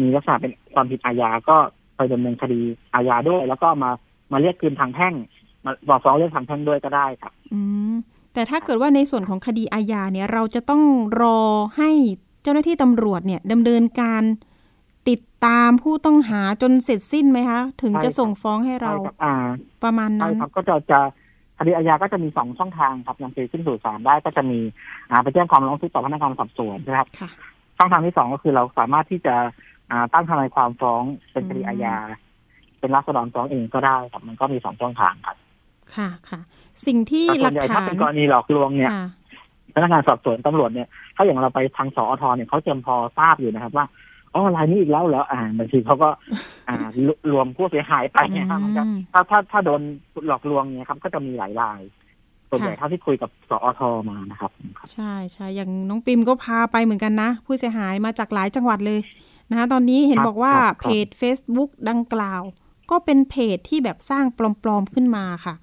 [0.00, 1.56] มีลักษณะเป็นความผิดอาญาก็
[1.96, 2.60] ไปดำเนินคดี
[2.94, 3.90] อาญาด้วย แล้วก็มา
[4.32, 5.14] มาเรียกคืนทางแพ่ง
[5.64, 7.60] มาบอกฟ้องเรื่องทางแพ่งด้วยก็ได้ครับ อื
[7.92, 7.94] ม
[8.34, 10.82] แต่ถ้าเกิดว่าในส่วนของคดีอาญาเนี่ย เราจะต้อง
[11.22, 11.38] รอ
[11.76, 11.90] ให้
[12.42, 14.22] เจ้าหน้าที่ตำรวจเนี่ยดำเนินการ
[15.08, 19.34] ติดตามผู้ต้องหาจนเสร็จสิ้นไหมคะ ถึงใช่จะครับส่งฟ้องให้เราใช่ครับอ่า
[19.84, 21.00] ประมาณใช่นั้นครับก็จะจะ
[21.58, 24.58] คดีอาญาก็จะมีสองช่องทางครับนำไปขึ้นสู่ศาลได้ก็จะมี
[25.10, 27.28] อ่าไปแจ้งความร้องทุกข์ต่อพนักงานสอบสวนนะครับค่ะ
[27.78, 29.34] ช่องทางที่สองก็คือเราสามารถที่จะ
[29.90, 31.96] อ่าตั้งทนายความฟ้องเป็นคดีอาญา
[32.80, 35.36] เป็นรัษฎรฟ้องเองก็ได้ครับมันก็มีสองช่องทางครับ
[35.94, 36.40] ค่ะค่ะ
[36.86, 39.06] สิ่งที่แต่หส่ลัวนกใหญ่ถ้าฐานเป็นกรณีหลอกลวงเนี่ยค่ะ
[39.74, 43.86] พนักงานสอบสวนตำรวจเนี่ย ถ้าอย่างเราไปทางสอทเนี่ยเขาเจมพอทราบอยู่นะครับว่า
[44.36, 46.08] อ๋อรายนี้อีกแล้วเหรออ่าบางทีเขาก็
[46.68, 49.80] อ่ารวรวมผู้เสียหายไปเนี่ยครับมันจะอืมถ้าถ้าถ้าโดน
[50.26, 51.80] หลอกลวงเนี่ยครับ ก็จะมีหลายราย
[52.50, 54.50] ส่วนใหญ่ค่ะเท่าที่คุยกับสอทมานะครับ
[54.92, 59.00] ใช่ใช่อย่างน้องปิมก็พาไปเหมือนกันนะ ผู้เสียหายมาจากหลายจังหวัดเลย
[59.50, 62.42] นะคะตอนนี้เห็นครับบอกว่าครับเพจ Facebook ดังกล่าว
[62.90, 64.24] ก็เป็นเพจที่แบบสร้าง
[64.62, 65.54] ปลอมๆขึ้นมาค่ะ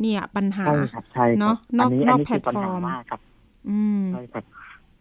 [0.00, 3.20] เนี่ยปัญหาใช่ครับใช่ครับเนอะนอกนี้นอกนี้คืปัญหาแพลตฟอร์มมากครับ
[3.68, 4.44] อืมใช่ครับ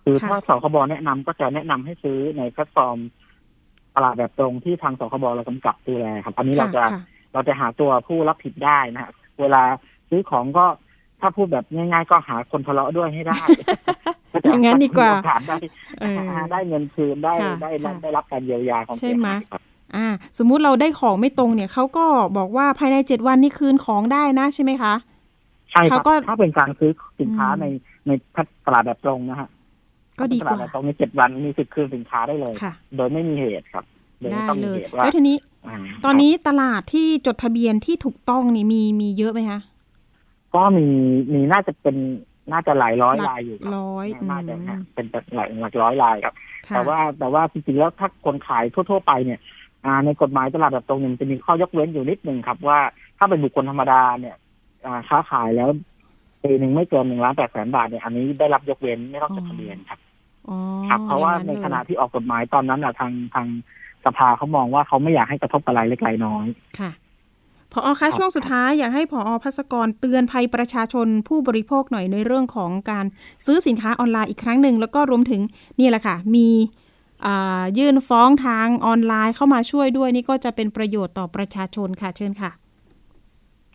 [0.10, 2.98] คือค่ะถ้าสคบแนะนำก็จะแนะนำให้ซื้อในแพลตฟอร์ม
[3.96, 6.98] ตลาดแบบตรงที่ทางสคบเรากำกับดูแลครับ อันนี้เราจะค่
[7.34, 9.62] เราจะหาตัวผู้รับผิดได้นะฮะเวลา
[10.10, 10.66] ซื้อของก็
[11.22, 13.40] ถ้าพูดแบบง่าย ๆ ก็หาคนทะเลาะด้วยให้ได้
[14.46, 15.58] อย่างนั้นดีกว่าโอกาสได้
[16.00, 16.20] เออ
[16.52, 19.62] ได้เงินคืนได้ค่ะได้รับค่ะได้รับการเยียวยาของใช่ไหมเสียายครับ
[19.96, 22.06] อ่า สมมุติเราได้ของไม่ตรงเนี่ยเขาก็
[22.38, 24.94] บอกว่าภายในเจ็ดวันนี่คืนของได้นะใช่ไหมคะ
[25.72, 27.66] ใช่ครัเขาบก็ถ้าเป็นการซื้อสินค้าอืมใน
[28.08, 28.12] ใน
[28.66, 29.50] ตลาดแบบตรงนะฮะ
[30.20, 33.86] ก็ดีกตลาว่าดแบบตรงในเจ็ดวันมีสิทธิ์คืนสินค้าได้เลยค่ะโดยไม่มีเหตุครับ
[34.20, 39.60] โดยได้ไม่ต้องเลมียเหตุว่าแล้วทีนี้าตอนนี้ตลาดที่จดทะเบียนที่ถูกต้องนี่มีมีเยอะไหมคะ
[40.56, 40.86] ก็มี
[41.34, 41.96] มีน่าจะเป็น
[42.52, 45.06] น่าจะหลายร้อยหลักรายอยู่ครับร้อยน่าจะอืมฮะเป็น
[45.36, 46.34] หลายหลักร้อยรายครับ
[46.68, 49.40] ค่ะแต่ว่าแต่ว่าจริงๆแล้วถ้าคนขายทั่ว ๆ ไปเนี่ย
[49.86, 52.80] อ่าในกฎหมายตลาดแบบตรงเนี่ยมันจะมีข้อยกเว้นอยู่นิดนึงครับ ว่า
[53.18, 54.36] ถ้าเป็นบุคคลธรรมดาเนี่ย
[54.86, 55.70] อ่าค้าขายแล้ว
[56.44, 60.09] ปีหนึ่งไม่เกินหนึ่งล้านแปดแสนบาทเนี่ยอันนี้ได้รับยกเว้นไม่ต้องจดทะเบียนครับอ๋อ
[60.90, 63.48] ครับเพราะว่าอย่งในเลยขณะที่ออกกฎหมายตอนนั้นอะทางทาง
[64.06, 66.46] สภาเขามองว่าเขาไม่อยากให้กระทบกับรายเล็กรายน้อย
[66.80, 66.92] ค่ะ
[67.72, 73.06] พอคะช่วงสุดท้ายอยากให้พอพัสกรเตือนภัยประชาชนผู้บริโภคหน่อยในเรื่องของการ
[73.46, 75.42] ซื้อสินค้าออนไลน์อีกครั้งหนึ่ง แล้วก็รวมถึง
[75.80, 76.48] นี่แหละค่ะ มี
[77.26, 82.52] อ่ายื่นฟ้องทางออนไลน์เข้ามาช่วยด้วยนี่ก็จะเป็นประโยชน์ต่อประชาชนค่ะเชิญค่ะ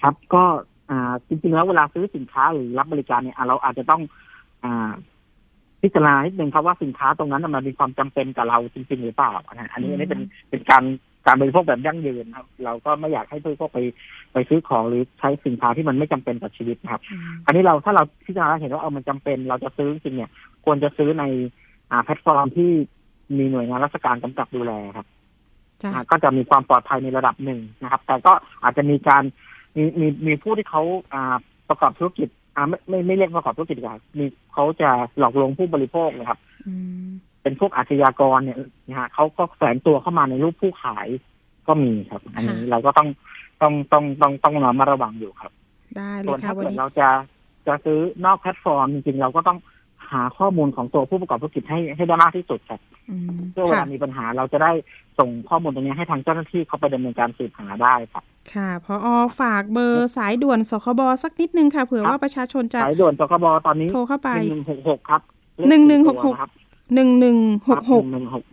[0.00, 0.44] ครับก็
[0.90, 4.02] อ่าจริงๆแล้วเวลาซื้อสินค้าหรือรับบริการเนี่ยอะเราอาจจะต้อง
[4.64, 4.90] อ่า
[5.84, 10.20] พิจารณานิดนึงครับว่าสินค้าตรงนั้นน่ะมันมีความจำเป็นกับเราจริงๆหรือเปล่านะอันนี้อันนี้เป็น
[10.50, 10.84] เป็นการ
[11.26, 13.78] การบริโภคแบบยั่งยืนครับ เราก็ไม่อยากให้ผู้บริโภคไป
[14.32, 17.02] ไปซื้อของหรือใช้สินค้าที่มันไม่จำเป็นต่อชีวิตนะครับ
[17.46, 20.30] อันนี้เราถ้าเราพิจารณาเห็นว่าเอามันจำเป็นเราจะซื้อจริงๆเนี่ย
[20.64, 21.24] ควรจะซื้อใน
[21.90, 22.70] อ่าแพลตฟอร์มที่
[23.38, 25.06] มีหน่วยงานราชการกำกับดูแลครับ
[25.82, 29.22] จ้ะอ่าก็จะมีความปลอดภัยในระดับหนึ่งนะครับ แต่ก็อาจจะมีการ
[29.76, 31.34] มีมีมีผู้ที่เขาอ่า
[31.68, 37.06] ประกอบธุรกิจ อ่าไม่ไม่ไม่เรียกประกอบธุรกิจดีกว่ามีเขาจะหลอกลวงผู้บริโภคนะครับอืม
[37.42, 41.06] เป็นพวกอาชญากรเนี่ยนะฮะเขาก็แฝงตัวเข้ามาในรูปผู้ขาย
[41.66, 43.08] ก็มีครับ อันนี้เราก็ต้อง
[43.62, 45.52] ต้องต้องต้องต้องระมัดระวังอยู่ครับ
[45.96, 47.08] ได้เลส่วยนค่ะถ้าวันเกิดนี้เราจะ
[47.66, 54.72] จะซื้อนอกแพลตฟอร์มจริงๆเราก็ต้องหาข้อมูลของตัวผู้ประกอบธุรกิจให้ให้ได้มากที่สุดครับอืมเพื่อเวค่ะลามีปัญหาเราจะได้
[55.18, 58.22] ส่งข้อมูลตรงนี้ให้ทางเจ้าหน้าที่เขาไปดำเนินการสืบหาได้ครับ
[58.54, 59.06] ค่ะพออ
[59.40, 65.20] ฝากเบอร์สายด่วนสคบสักนิดนึงค่ะเผื่อครับว่าประชาชนจะสายด่วนสคบตอนนี้โทรเข้าไปหนึ่งหกหกครับ
[65.68, 66.50] หนึ่งหนึ่งหกหกครับ
[66.94, 68.44] หนึ่งหนึ่งหกหกหนึ่งหก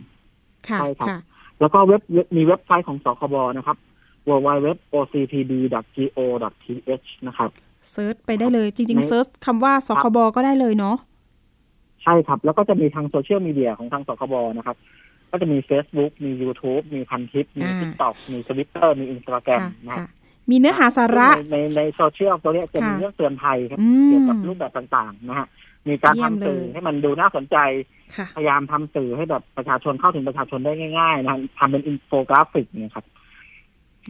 [0.68, 1.18] ค่ะใช่ครับค่ะ
[1.60, 3.76] แล้วก็เว็บเว็บมีเว็บไซต์ของสคบนะครับ
[4.28, 7.50] www.octb.go.th นะครับ
[7.90, 10.96] search ไปได้เลยจริงในๆ searchคำว่าสคบก็ได้เลยเนาะ
[12.02, 14.76] ใช่ครับ แล้วก็จะมีทางโซเชียลมีเดียของทางสคบนะครับ
[15.30, 20.10] ก็จะมี Facebook มี YouTube มีพันทิปมีอ่า TikTok มี Twitter มี Instagram ค่ะนะครัค่ะบ
[20.50, 25.48] มีเนื้อหาสาระในในในโซเชียลตัวเนี้ยจะมีค่ะเรื่องเตือนภัยครับอืมเกี่ยวกับรูปแบบต่างๆนะฮะ
[25.88, 27.56] มีการเยี่ยมทำสื่อเลยให้มันดูน่าสนใจ
[28.16, 33.04] ค่ะพยายามทำสื่อให้แบบประชาชนเข้าถึงประชาชนได้ง่ายๆนะทำเป็นอินโฟกราฟิกเนี่ยครับ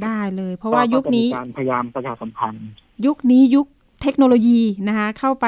[0.05, 2.69] ได้เลย เพราะว่ายุคนี้ก็จะมีการพยายามประชาสัมพันธ์
[3.07, 3.67] ยุคนี้ยุค
[4.03, 5.47] เทคโนโลยีนะคะเข้าไป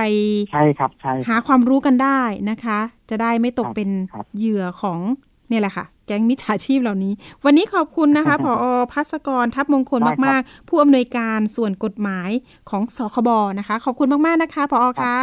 [0.53, 2.79] ใช่ครับใช่คหารับความรู้กันได้นะคะ
[3.11, 5.01] จะได้ไม่ตกครับเป็นครับเหยื่อของ
[5.49, 7.13] เนี่ยแหละค่ะ แก๊งมิจฉาชีพเหล่านี้
[7.45, 12.31] วันนี้ขอบคุณนะคะผอพัสกรทัพมงคลมาก ๆ ผู้อำนวยการส่วนกฎหมาย
[12.71, 15.17] ของสคบนะคะ ขอบคุณมาก ๆ นะคะผอคะ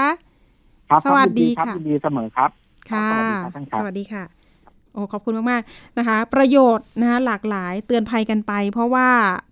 [0.89, 2.49] ครับสวัสดีครับค่ะยินดีเสมอครับ
[2.91, 4.40] ค่ะ สวัสดีครับท่านครับสวัสดีค่ะ
[4.93, 9.07] โอ้ขอบคุณมากๆนะคะ ประโยชน์นะคะหลากหลายเตือนภัยกันไป เพราะว่า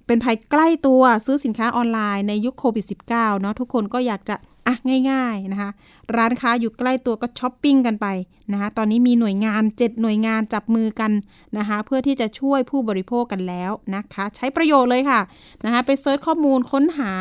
[0.07, 4.35] เป็นภัยใกล้ตัวซื้อสินค้าออนไลน์ในยุคโควิด -19 เนาะทุกคนก็อยากจะ
[4.67, 4.75] อะ
[5.11, 5.69] ง่ายๆนะคะ
[6.15, 8.07] ร้านค้าอยู่ใกล้ตัวก็ช้อปปิ้งกันไป
[8.51, 11.11] นะคะตอนนี้มีหน่วยงาน 7 หน่วยงานจับมือกัน
[11.57, 15.21] นะคะ เพื่อที่จะช่วยผู้บริโภคกันแล้วนะคะ ใช้ประโยชน์เลยค่ะ
[15.65, 17.11] นะคะไป search ข้อมูลค้นหา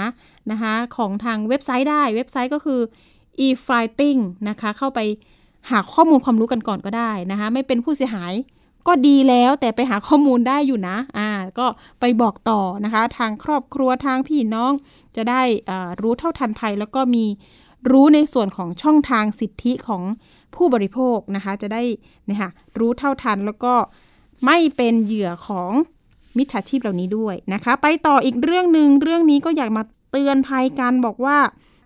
[0.51, 2.81] นะคะของทางเว็บไซต์ได้เว็บไซต์ก็คือ
[3.47, 5.01] e-fighting นะคะเข้าไป
[5.71, 8.35] หาข้อมูลความรู้กันก่อนก็ได้นะคะ ไม่เป็นผู้เสียหาย
[8.87, 11.67] ก็ดีแล้วแต่ไปหาข้อมูลได้อยู่นะ อ่า ก็
[12.01, 14.73] ไปบอกต่อนะคะ ทางครอบครัวทางพี่น้อง
[15.17, 17.25] จะได้อ่ารู้เท่าทันภัย แล้วก็มี
[17.91, 20.03] รู้ในส่วนของช่องทางสิทธิของ
[20.55, 21.83] ผู้บริโภคนะคะ จะได้
[22.29, 23.75] นี่ยค่ะรู้เท่าทันแล้วก็
[24.47, 25.71] ไม่เป็นเหยื่อของ
[26.39, 31.39] มิจฉาชีพเหล่านี้ด้วยนะคะ ไปต่ออีกเรื่องหนึ่งเรื่องนี้ก็อยากมาเตือนภัยกันบอกว่า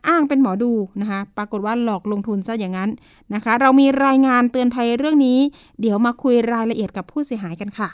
[0.09, 2.91] อ้างเป็นหมอดูนะคะ ปรากฏว่าหลอกลงทุนซะอย่างนั้น
[3.35, 5.39] นะคะ เรามีรายงานเตือนภัยเรื่องนี้
[5.81, 7.89] เดี๋ยวมาคุยรายละเอียดกับผู้เสียหายกันค่ะ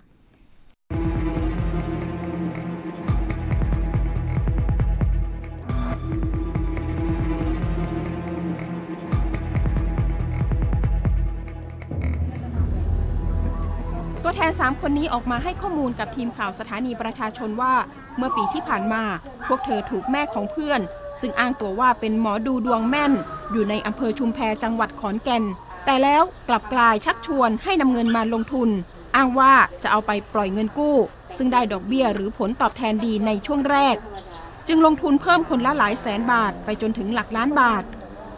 [14.31, 17.75] ตัวแทน 3 คนนี้ออกมาให้ข้อมูลกับทีมข่าวสถานีประชาชนว่า
[18.17, 19.03] เมื่อปีที่ผ่านมา
[19.47, 20.81] พวกเธอถูกแม่ของเพื่อน
[21.21, 23.13] ซึ่งอ้างตัวว่าเป็นหมอดูดวงแม่น
[23.53, 25.45] อยู่ในอำเภอชุมแพจังหวัดขอนแก่น
[25.85, 28.71] แต่แล้วกลับกลายชักชวนให้นำเงินมาลงทุน
[29.17, 30.97] อ้างว่าจะเอาไปปล่อยเงินกู้
[31.37, 33.97] ซึ่งได้ดอกเบี้ยหรือผลตอบแทนดีในช่วงแรก
[34.69, 37.85] จึงลงทุนเพิ่มคนละหลายแสนบาทไปจนถึงหลักล้านบาท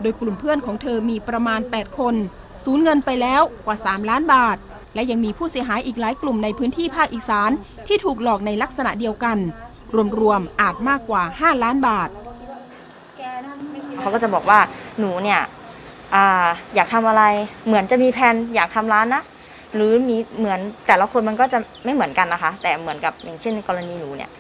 [0.01, 2.15] โดยกลุ่มเพื่อนของเธอมีประมาณ 8 คน
[2.65, 4.59] สูญเงินไปแล้วกว่า 3 ล้านบาท
[4.95, 7.51] และยังมีผู้เสียหายอีกหลายกลุ่มในพื้นที่ภาคอีสาน
[7.87, 9.39] ที่ถูกหลอกในลักษณะเดียวกัน
[10.21, 12.09] รวมๆอาจมากกว่า 5 ล้านบาท
[13.99, 14.59] เขาก็จะบอกว่า
[14.99, 15.41] หนูเนี่ย
[16.15, 16.17] อ
[16.75, 17.23] อยากทำอะไร
[17.67, 19.23] เหมือนจะมีแผนอยากทำร้านนะ
[19.75, 24.31] หรือมีเหมือนแต่ละคนมันก็จะไม่เหมือนกันนะคะ แต่เหมือนกับอย่างเช่นในกรณีหนูเนี่ย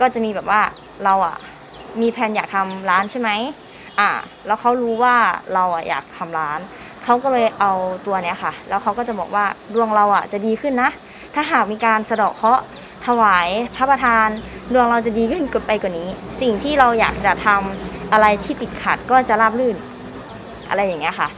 [0.00, 0.60] ก็จะมีแบบว่า
[1.04, 1.36] เราอะ
[2.00, 3.30] มีแผนอยากทำร้านใช่ไหม
[3.98, 4.08] อ่า
[4.46, 5.14] แล้วเขารู้ว่า
[5.54, 6.60] เราอะอยากทำร้าน
[7.06, 7.72] เขาก็เลยเอา
[8.06, 10.90] ตัวเนี้ยค่ะ แล้วเขาก็จะบอกว่าดวงเราอะจะดีขึ้นนะ
[11.34, 12.62] ถ้าหากมีการสะเดาะเคราะห์
[13.06, 14.28] ถวายพระประธาน
[14.72, 16.08] ดวงเราจะดีขึ้นไปกว่านี้
[16.40, 19.76] สิ่งที่เราอยากจะทำอะไรที่ติดขัดก็จะราบรื่น
[20.68, 21.28] อะไรอย่างเงี้ยค่ะ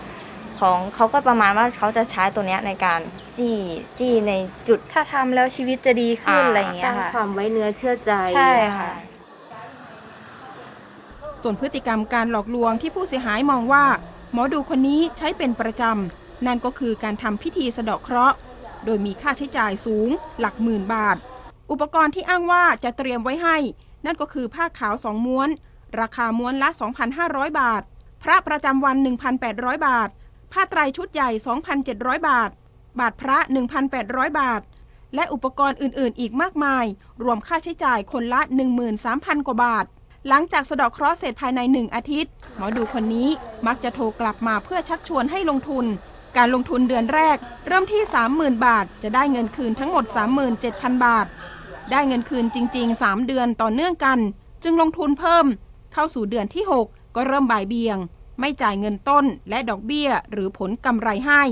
[0.61, 3.01] ของเขาก็ประมาณว่าเขาจะใช้ตัวเนี้ยในการ
[3.39, 3.59] จี้
[3.99, 4.33] จี้ใน
[4.69, 8.91] จุดถ้าทำแล้วชีวิตจะดีขึ้นอ่าอะไรอย่างเงี้สร้ายงค่ะ ความไว้เนื้อเชื่อใจ ใช่ค่ะ
[11.43, 13.85] ส่วนพฤติกรรมการหลอกลวงที่ผู้เสียหายมองว่า
[14.33, 18.37] หมอดูคนนี้ใช้เป็นประจำ นั่นก็คือการทำพิธีสะเดาะเคราะห์
[18.85, 20.09] โดยมีค่าใช้จ่ายสูง
[20.41, 21.17] หลักหมื่นบาท
[21.71, 23.57] อุปกรณ์ที่อ้างว่าจะเตรียมไว้ให้
[24.05, 25.49] นั่นก็คือผ้าขาวสองม้วน
[26.01, 26.69] ราคาม้วนละ
[27.15, 27.83] 2,500 บาท
[28.23, 28.97] พระประจำวัน
[29.41, 30.09] 1,800 บาท
[30.53, 31.31] ผ้าไตรชุดใหญ่
[31.79, 32.51] 2,700 บาท
[33.01, 33.39] บาทพระ
[33.89, 34.61] 1,800 บาท
[35.15, 36.85] และอุปกรณ์อื่น ๆ อีกมากมาย
[37.23, 38.41] รวมค่าใช้จ่ายคนละ
[38.95, 39.85] 13,000 กว่าบาท
[40.29, 43.29] หลังจากสะดอกเคราะห์เสร็จภายในหนึ่งอาทิตย์ หมอดูคนนี้
[43.67, 45.85] มักจะโทรกลับมาเพื่อชักชวนให้ลงทุน
[46.37, 47.37] การลงทุนเดือนแรก
[47.67, 48.03] เริ่มที่
[48.35, 50.05] 30,000 บาท จะได้เงินคืนทั้งหมด
[50.55, 51.27] 37,000 บาท
[51.91, 54.19] ได้เงินคืนจริง ๆ 3 เดือนต่อเนื่องกัน
[54.63, 55.47] จึงลงทุนเพิ่ม
[55.93, 56.85] เข้าสู่เดือนที่ 6
[57.17, 57.99] ก็เริ่มบ่ายเบียง
[58.41, 61.43] ไม่จ่ายเงินต้นและดอกเบี้ย หรือผลกำไรให้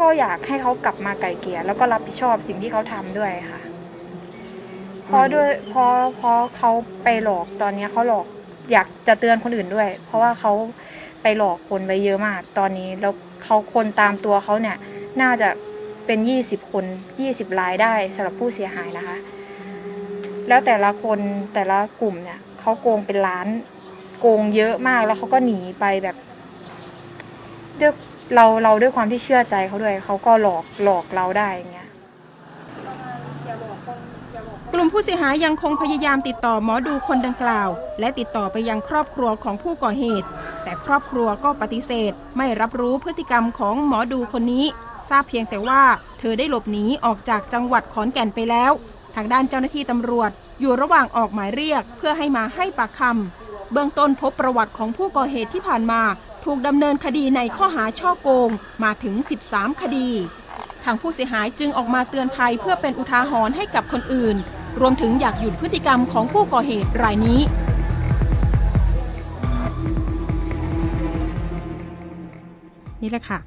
[0.00, 3.60] ก็อยากให้เขากลับมาไกลเกลี่ยแล้วก็รับผิดชอบสิ่งที่เขาทำด้วยค่ะ
[5.08, 6.70] เพราะด้วยเพราะเพราะเขา
[7.04, 8.26] ไปหลอกตอนนี้เขาหลอก
[8.72, 10.52] อยากจะเตือนคนอื่นด้วย เพราะว่าเขา
[11.22, 13.12] ไปหลอกคนไปเยอะมาก ตอนนี้แล้ว
[13.44, 14.76] เขาคนตามตัวเขาเนี่ย
[15.20, 15.48] น่าจะ
[16.06, 16.84] เป็นยี่สิบคน
[17.20, 19.16] ยี่สิบรายได้สำหรับผู้เสียหายนะคะ
[20.48, 21.18] แล้วแต่ละคน
[21.54, 23.48] แต่ละกลุ่มเนี่ยเขาโกงเป็นล้าน
[24.20, 26.16] โกงเยอะมากแล้วเขาก็หนีไปแบบ
[27.80, 27.92] ด้วย
[28.34, 31.88] เราเราด้วยความที่เชื่อใจเขาด้วยเขาก็หลอกหลอกเราได้อย่างเงี้ย
[34.67, 37.68] ก ลุ่มผู้เสียหายยังคงพยายามติดต่อหมอดูคนดังกล่าว
[38.00, 40.28] และติดต่อไปยังครอบครัวของผู้ก่อเหตุ
[40.62, 44.64] แต่ครอบครัวก็ปฏิเสธ ไม่รับรู้พฤติกรรมของหมอดูคนนี้
[45.10, 45.82] ทราบเพียงแต่ว่า
[46.18, 48.72] เธอได้หลบหนีออกจากจังหวัดขอนแก่นไปแล้ว
[49.14, 56.02] ทางด้านเจ้าหน้าที่ตำรวจ อยู่ระหว่างออกหมายเรียก เพื่อให้มาให้ปากคำเบื้องต้นพบประวัติของผู้ก่อเหตุที่ผ่านมา
[56.44, 58.50] ถูกดำเนินคดีในข้อหาช่อโกง
[58.84, 59.14] มาถึง
[59.48, 60.10] 13 คดี
[60.84, 64.36] ทางผู้เสียหายจึงออกมาเตือนภัยเพื่อเป็นอุทาหรณ์ให้กับคนอื่น
[64.80, 67.40] รวมถึงอยากหยุดพฤติกรรมของผู้ก่อเหตุรายนี้
[73.02, 73.38] นี่แหละค่ะ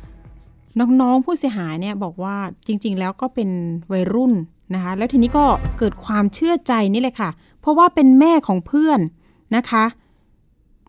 [0.80, 2.36] น้องๆผู้เสียหายเนี่ยบอกว่า
[2.68, 3.50] จริง ๆ แล้วก็เป็น
[3.92, 4.34] วัยรุ่น
[4.74, 5.46] นะคะแล้วทีนี้ก็
[5.78, 7.30] เกิดความเชื่อใจนี่แหละค่ะ
[7.62, 9.00] เพราะว่าเป็นแม่ของเพื่อน
[9.56, 9.86] นะคะ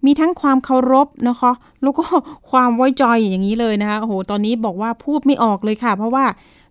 [0.06, 2.04] มีทั้งความเคารพนะคะแล้วก็
[2.50, 6.24] ความไว้ใจอย่างนี้เลยนะคะโอ้โหตอนนี้บอกว่าพูดไม่ออกเลยค่ะ เพราะว่า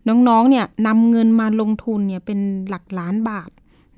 [0.08, 3.50] น้องๆ เนี่ยนำเงินมาลงทุนเนี่ยเป็นหลักล้านบาท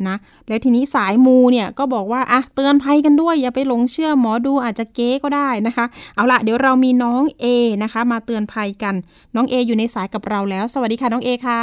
[0.07, 0.15] นะ
[0.47, 5.85] แล้วทีนี้สายมูเนี่ยก็บอกว่าอะเตือนภัยกันด้วยอย่าไปหลงเชื่อหมอดูอาจจะเก๊ก็ได้นะคะ
[6.15, 7.45] เอาละเดี๋ยวเรามีน้องเอ
[7.83, 8.95] นะคะ มาเตือนภัยกัน
[9.35, 11.61] น้องเออยู่ในสายกับเราแล้ว สวัสดีค่ะน้องเอคะ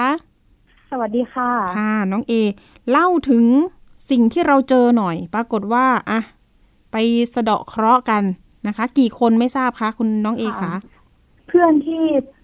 [0.91, 2.35] สวัสดีค่ะ ค่ะ น้องเอ
[2.91, 3.45] เล่าถึง
[4.11, 6.21] สิ่งที่เราเจอหน่อย ปรากฏว่าอะ
[6.93, 6.97] ไป
[7.35, 8.23] สะเดาะเคราะห์กัน
[8.67, 10.73] นะคะ กี่คนไม่ทราบคะคุณน้องเอคะค่ะ
[11.49, 12.03] เพื่อนที่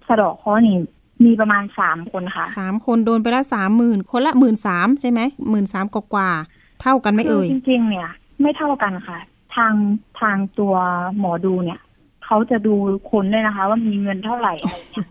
[0.09, 0.77] สะเดอกเคราะห์นี่
[1.25, 8.11] มีประมาณสามคนค่ะสามคนโดนไปละสามหมื่นคนละหมื่นสามใช่ไหมหมื่นสามกว่าๆเท่ากันไหมคืเอ่ยจริงๆ เนี่ย
[8.43, 9.19] ไม่เท่ากันค่ะ
[9.57, 9.75] ทาง
[10.21, 10.75] ทางตัว
[11.19, 11.81] หมอดูเนี่ย
[12.25, 12.75] เขาจะดู
[13.11, 15.09] คนด้วยนะคะ ว่ามีเงินเท่าไหร่อะไรเงี้ย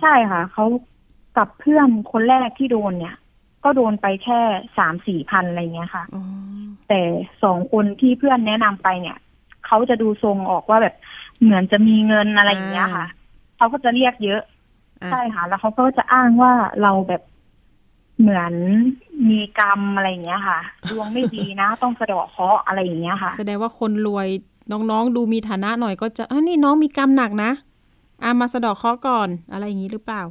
[0.00, 0.64] ใช่ค่ะเขา
[1.36, 3.14] กับเพื่อนคนแรกที่โดนเนี่ย
[3.64, 4.40] ก็โดนไปแค่
[4.78, 6.22] สามสี่พันอะไรเงี้ยค่ะอ๋อ
[6.88, 7.00] แต่
[7.42, 9.16] สองคนที่เพื่อนแนะนำไปเนี่ย
[9.66, 10.94] เขาจะดูทรงออกว่าแบบ
[11.42, 13.06] เหมือนจะมีเงินอะไรอย่างเงี้ยค่ะ
[13.56, 14.51] เขาก็จะเรียกเยอะอะ
[15.10, 17.22] ใช่ค่ะแล้วเขาก็จะอ้างว่าเราแบบ
[18.20, 18.52] เหมือน
[19.30, 20.60] มีกรรมอะไรอย่างเงี้ยค่ะ
[20.90, 24.28] ดวงไม่ดีนะ ต้องสะเดาะเคราะห์อะไรอย่างเงี้ยค่ะ แสดงว่าคนรวย
[24.72, 27.50] น้องๆ ดูมีฐานะหน่อยก็จะอะนี่น้องมีกรรมหนักนะ
[28.24, 30.22] อามาสะเดอกเคราะห์ก่อนอะไรอย่างนี้หรือเปล่า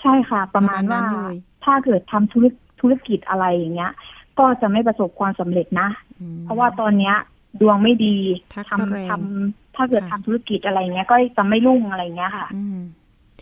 [0.00, 2.46] ใช่ค่ะ ประมาณประมาณนั้ว่านเลยถ้าเกิดทำธุร
[2.80, 3.92] ธุรกิจอะไรอย่างเงี้ย
[4.38, 5.88] ก็จะไม่ประสบความสำเร็จนะ
[6.20, 7.14] อืมเพราะว่าตอนเนี้ย
[7.60, 8.16] ดวงไม่ดี
[8.54, 12.78] ทักทำษะแรงทำถ้าเกิดค่ะทำธุรกิจอะไรเงี้ย ก็จะไม่รุ่งอะไรเงี้ยค่ะอืม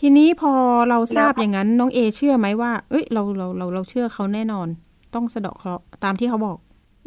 [0.01, 0.53] ทีนี้พอ
[0.89, 4.69] เราทราบแล้วอย่างนั้นน้องเอเชื่อไหมว่า เอ้ยเราเราเราเราเชื่อเขาแน่นอน
[5.15, 6.59] ต้องสะเดาะเคราะห์ตามที่เขาบอก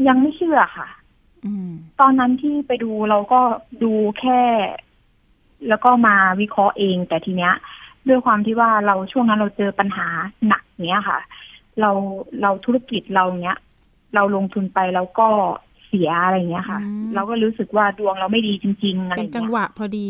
[0.07, 0.87] ยังไม่เชื่อค่ะ
[1.45, 3.41] อืม ตอนนั้นที่ไปดูเราก็
[3.83, 4.41] ดูแค่
[5.69, 7.53] แล้วก็มาวิเคราะห์เอง แต่ทีเนี้ย
[8.07, 10.07] ด้วยความที่ว่าเราช่วงนั้นเราเจอปัญหา
[10.47, 11.19] หนักเนี้ยค่ะ
[11.79, 11.91] เรา
[12.41, 13.57] เราธุรกิจเราเนี้ย
[14.15, 15.27] เราลงทุนไปแล้วก็
[15.85, 20.07] เสียอะไรเงี้ยค่ะอืมเราก็รู้สึกว่าดวงเราไม่ดีจริงๆอะไรเป็นเงี้ยจังหวะพอดี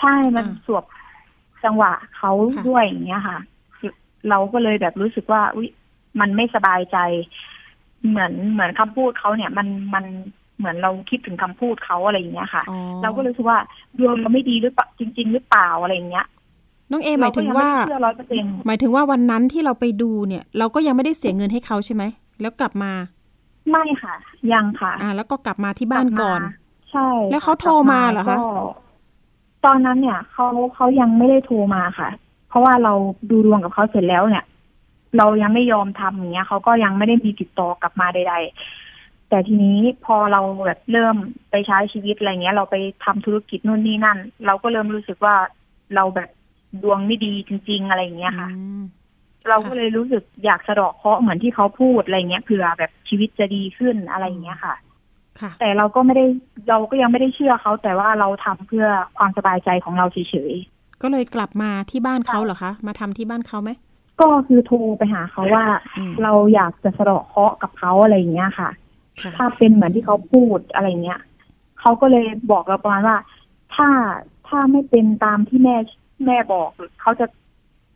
[0.00, 0.84] ใช่มันอ่าสวบ
[1.64, 3.38] จังหวะเขาค่ะด้วยอย่างเงี้ยค่ะ
[4.28, 5.68] เราก็เลยแบบรู้สึกว่าอุย
[6.20, 6.96] มันไม่สบายใจ
[8.08, 10.04] เหมือนเหมือนคำพูดเขาเนี่ย มันมัน
[10.58, 13.58] เหมือนเราคิดถึงคำพูดเขาอะไรอย่างเงี้ยค่ะอ๋อเราก็รู้สึกว่า
[13.98, 16.26] ดวงเราไม่ดีหรือเปล่าจริง ๆ หรือเปล่าอะไรอย่างเงี้ย
[16.90, 22.02] น้องเอหมายถึงว่าเรก็ยังไม่เชื่อร้อยเปอร์เซ็นต์หมายถึงว่าวันนั้นที่เราไปดูเนี่ย เราก็ยังไม่ได้เสียเงินให้เขาใช่ไหม
[22.40, 22.92] แล้วกลับมา
[23.70, 24.14] ไม่ค่ะ
[24.52, 28.44] ยังค่ะ อ่า แล้วก็กลับมาที่บ้านก่อนลับมาใช่ แล้วเขาโทรมาเหรอคะก็
[29.64, 32.08] ตอนนั้นเนี่ยเขาเขายังไม่ได้โทรมาค่ะ
[32.48, 32.92] เพราะว่าเรา
[33.30, 34.44] ดูดวงกับเขาเสร็จแล้วเนี่ย
[35.18, 38.34] เรายังไม่ยอมทำอย่างเงี้ยเขาก็ยังไม่ได้มีติดต่อกลับมาใด
[38.80, 41.16] ๆ แต่ทีนี้พอเราแบบเริ่ม
[41.50, 45.34] ไปใช้ชีวิตอะไรเงี้ย เราไปทำธุรกิจนู่นนี่นั่น เราก็เริ่มรู้สึกว่า
[45.94, 46.30] เราแบบ
[46.82, 48.82] ดวงไม่ดีจริง ๆ อะไรอย่างเงี้ยค่ะอืม
[49.48, 54.91] เราก็เลยรู้สึกอยากสะเดาะเคราะห์เหมือนที่เขาพูดอะไรเงี้ยเผื่อแบบชีวิตจะดีขึ้นอะไรอย่างเงี้ยค่ะค่ะ
[55.60, 56.24] แต่เราก็ไม่ได้
[56.68, 60.54] เราก็ยังไม่ได้เชื่อเขา แต่ว่าเราทำเพื่อความสบายใจของเราเฉย
[61.02, 65.64] ก็เลยกลับมาที่บ้านเขาเหรอคะ มาทำที่บ้านเขาไหมๆก็คือโทรไปหาเขาว่า
[65.96, 68.70] อืมเราอยากจะสะเดาะเคราะห์กับเขาอะไรอย่างเงี้ยค่ะ
[69.20, 71.20] ค่ะ ถ้าเป็นเหมือนที่เขาพูดอะไรเงี้ย
[71.80, 73.16] เขาก็เลยบอกเราประมาณว่า
[73.74, 73.88] ถ้า
[74.48, 75.76] ถ้าไม่เป็นตามที่แม่
[76.26, 76.68] แม่บอก
[77.00, 77.26] เขาจะ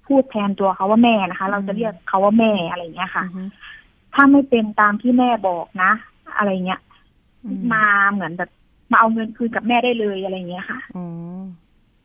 [0.07, 3.43] พูดแทนตัวเขาว่าแม่นะคะ เราจะเรียกเขาว่าแม่อะไรเงี้ยค่ะอือฮึ
[4.15, 5.93] ถ้าไม่เป็นตามที่แม่บอกนะ
[6.37, 6.86] อะไรเงี้ยอื
[7.45, 8.51] มมาเหมือนแบบ
[8.91, 11.07] มาเอาเงินคืนกับแม่ได้เลยอะไรเงี้ยค่ะอ๋อ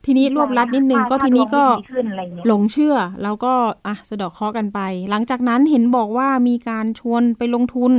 [0.05, 3.53] ทีนี้รวบรัดนิดนึงก็ถ้าทีนี้ก็ดวงไม่ดีขึ้นอะไรเงี้ยหลงเชื่อ แล้วก็
[3.87, 7.91] อะสะเดอกเคราะห์กันไป หลังจากนั้นเห็นบอกว่ามีการชวนไปลงทุน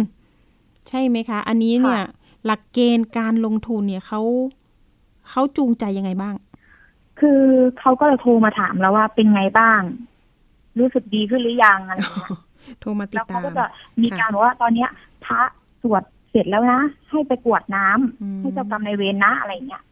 [0.88, 2.02] ใช่ไหมคะ อันนี้เนี่ย
[2.46, 4.20] หลักเกณฑ์การลงทุนเนี่ยเขา
[5.30, 6.34] เขาจูงใจยังไงบ้าง
[7.20, 7.42] คือ
[7.78, 9.80] เขาก็จะโทรมาถามแล้วว่าเป็นไงบ้าง
[10.78, 12.30] รู้สึกดีขึ้นหรือยังอะไรเงี้ย
[12.80, 13.64] โทรมาติดแล้วตาเขามก็จะ
[14.02, 14.90] มีการบอกว่าตอนเนี้ย
[15.24, 15.40] พระ
[15.82, 19.82] สวด เสร็จแล้วนะ ให้ไปกรวดน้ำอืมให้เจ้ากรรมนายเวรนะอะไรเงี้ย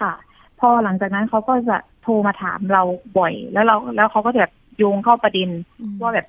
[0.00, 0.12] ค่ะ
[0.60, 2.82] พอหลังจากนั้นเขาก็จะโทรมาถามเรา
[3.18, 5.48] บ่อย แล้วเราแล้วเขาก็จะแบบโยงเข้าประเด็น
[5.80, 6.26] อืมว่าแบบ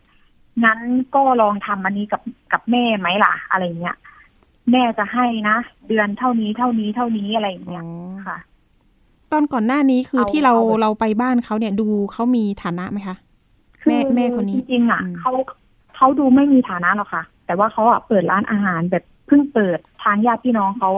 [0.64, 0.80] งั้น
[1.16, 2.22] ก็ลองทำอันนี้กับ
[2.54, 3.98] กับแม่ไหมล่ะ อะไรเงี้ย
[4.72, 8.38] แม่จะให้นะ เดือนเท่านี้เท่านี้เท่านี้อะไรเงี้ยอ๋อค่ะ
[9.32, 13.16] ตอนก่อนหน้านี้คือเอาที่เราเอาแบบเราไปบ้านเขาเนี่ยดูเขามีฐานะไหมคะ
[13.88, 15.32] แม่แม่คนนี้จริงๆอะอืมเขา
[15.96, 20.92] เขาดูไม่มีฐานะหรอกค่ะ แต่ว่าเขาอะเปิดร้านอาหารแบบเพิ่งเปิดทางญาติพี่น้องเขา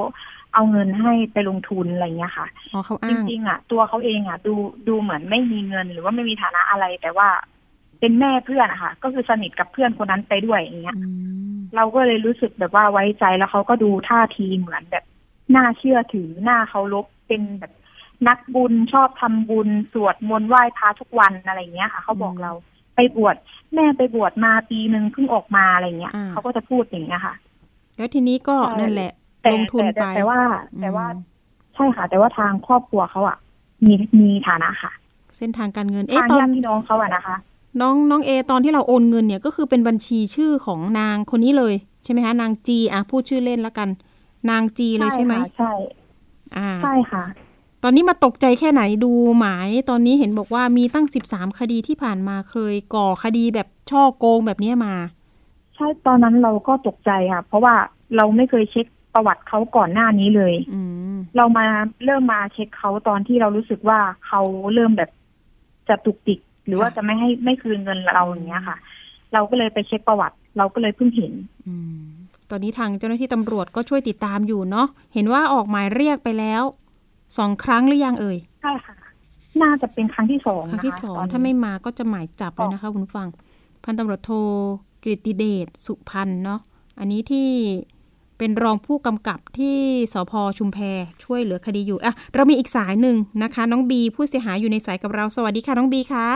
[0.54, 4.54] เอาเงินให้ไปลงทุนอะไรเงี้ยค่ะอ๋อเขาจอ้างริงๆอะ ตัวเขาเองอะ ดู
[4.88, 7.30] ดูเหมือนไม่มีเงินหรือว่าไม่มีฐานะอะไร แต่ว่า
[8.00, 11.10] เป็นแม่เพื่อนอะค่ะ ก็คือสนิทกับเพื่อนคนนั้นไปด้วยอย่างเงี้ยอื
[11.54, 15.04] มเราก็เลยรู้สึกแบบว่าไว้ใจแล้วเขาก็ดูท่าทีเหมือนแบบ
[15.56, 17.74] น่าเชื่อถือหน้าเคารพเป็นแบบ
[18.28, 22.52] นักบุญชอบทำบุญสวดมนต์ไหว้พระทุกวันอะไรเงี้ยค่ะ เขาบอกเรา
[22.96, 23.36] ไปบวช
[23.76, 27.36] แม่ไปบวชมาปีหนึ่งเพิ่งออกมาอะไรเงี้ยเขาก็จะพูดอย่างเงี้ยค่ะ
[27.98, 30.40] แล้วทีนี้ก็ใช่นั่นแหละแต่ลงทุนแต่ไปแต่แต่ว่า
[30.82, 31.20] แต่ว่าอืม
[31.76, 33.38] ใช่ค่ะ แต่ว่าทางครอบครัวเขาอะ
[33.86, 34.92] มีมีฐานะค่ะ
[35.38, 37.36] เส้นทางการเงินเอ๊ะทางตอนญาติพี่น้องเขาอะนะคะ
[37.82, 43.90] น้องน้องเอตอนที่เราโอนเงินเนี่ยก็คือเป็นบัญชีชื่อของนางคนนี้เลยใช่ไหมคะนางจีอะพูดชื่อเล่นแล้วกัน
[44.50, 45.72] นางจีเลยใช่ไหมค่ะใช่
[46.58, 47.24] อ่าใช่ค่ะ
[47.84, 54.96] ตอนนี้มาตกใจแค่ไหนดูหมาย ตอนนี้เห็นบอกว่ามีตั้ง13คดีที่ผ่านมาเคยก่อคดีแบบช่อโกงแบบเนี้ยมา
[55.76, 57.76] ใช่ตอนนั้นเราก็ตกใจค่ะ เพราะว่า
[58.16, 60.82] เราไม่เคยเช็คประวัติเขาก่อนหน้านี้เลยอื
[61.16, 61.66] มเรามา
[62.06, 64.42] เริ่มมาเช็คเขาตอนที่เรารู้สึกว่าเขา
[64.74, 65.10] เริ่มแบบ
[65.90, 68.78] จะตุกติก หรือว่าจะไม่ให้ไม่คืนเงินเราอย่างเงี้ยค่ะ
[69.34, 71.34] เราก็เลยไปเช็คประวัติ เราก็เลยเพิ่งเห็น
[71.68, 72.04] อืม
[72.50, 76.64] ตอนนี้ทางเจ้าหน้าที่ตำรวจก็ช่วยติดตามอยู่เนาะเห็นว่าออกหมายเรียกไปแล้ว
[77.38, 78.96] สองครั้งหรือยังเอ่ยใช่ค่ะ
[79.62, 83.28] น่าจะเป็นครั้งที่สองครั้งนะคะที่สองตนนี้ถ้าไม่มาก็จะหมายจับเลยนะคะ คุณผู้ฟัง
[83.84, 84.32] พันตำรวจโท
[85.04, 86.60] กฤติเดชสุพันธ์เนาะ
[87.00, 87.50] อันนี้ที่
[88.38, 89.78] เป็นรองผู้กำกับที่
[90.14, 90.78] สพชุมแพ
[91.24, 96.28] ช่วยเหลือคดีอยู่อะเรามีอีกสายหนึ่งนะคะ น้องบีผู้เสียหายอยู่ในสายกับเราสวัสดีค่ะน้องบีคะ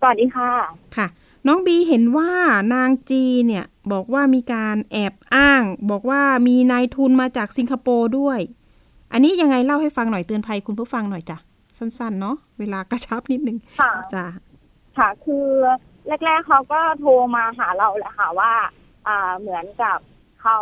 [0.00, 0.50] สวัสดีค่ะ
[0.96, 1.06] ค่ะ
[1.48, 2.32] น้องบีเห็นว่า
[2.74, 8.40] นางจีเนี่ยบอกว่ามีการแอบอ้าง บอกว่ามีนายทุนมาจากสิงคโปร์ด้วย
[9.12, 11.36] อันนี้ยังไงเล่าให้ฟังหน่อยเตือนภัยคุณผู้ฟังหน่อยจ้ะ
[11.78, 14.24] สั้นๆ เนาะเวลากระชับนิดนึงค่ะจ้ะ
[14.98, 15.46] ค่ะคือ
[16.06, 18.52] แรก ๆเขาก็โทรมาหาเราแหละค่ะว่า
[19.06, 19.98] อ่าเหมือนกับ
[20.42, 20.58] เขา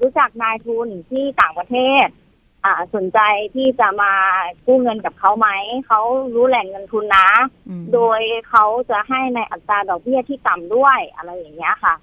[0.00, 2.06] รู้จักนายทุนที่ต่างประเทศ
[2.64, 3.20] อ่าสนใจ
[3.54, 4.12] ที่จะมา
[4.66, 5.48] กู้เงินกับเขาไหม
[5.86, 6.00] เขา
[6.34, 7.28] รู้แหล่งเงินทุนนะ
[7.68, 11.94] อืมโดยเขาจะให้ในอัตราดอกเบี้ยที่ต่ำด้วยอะไรอย่างเงี้ยค่ะ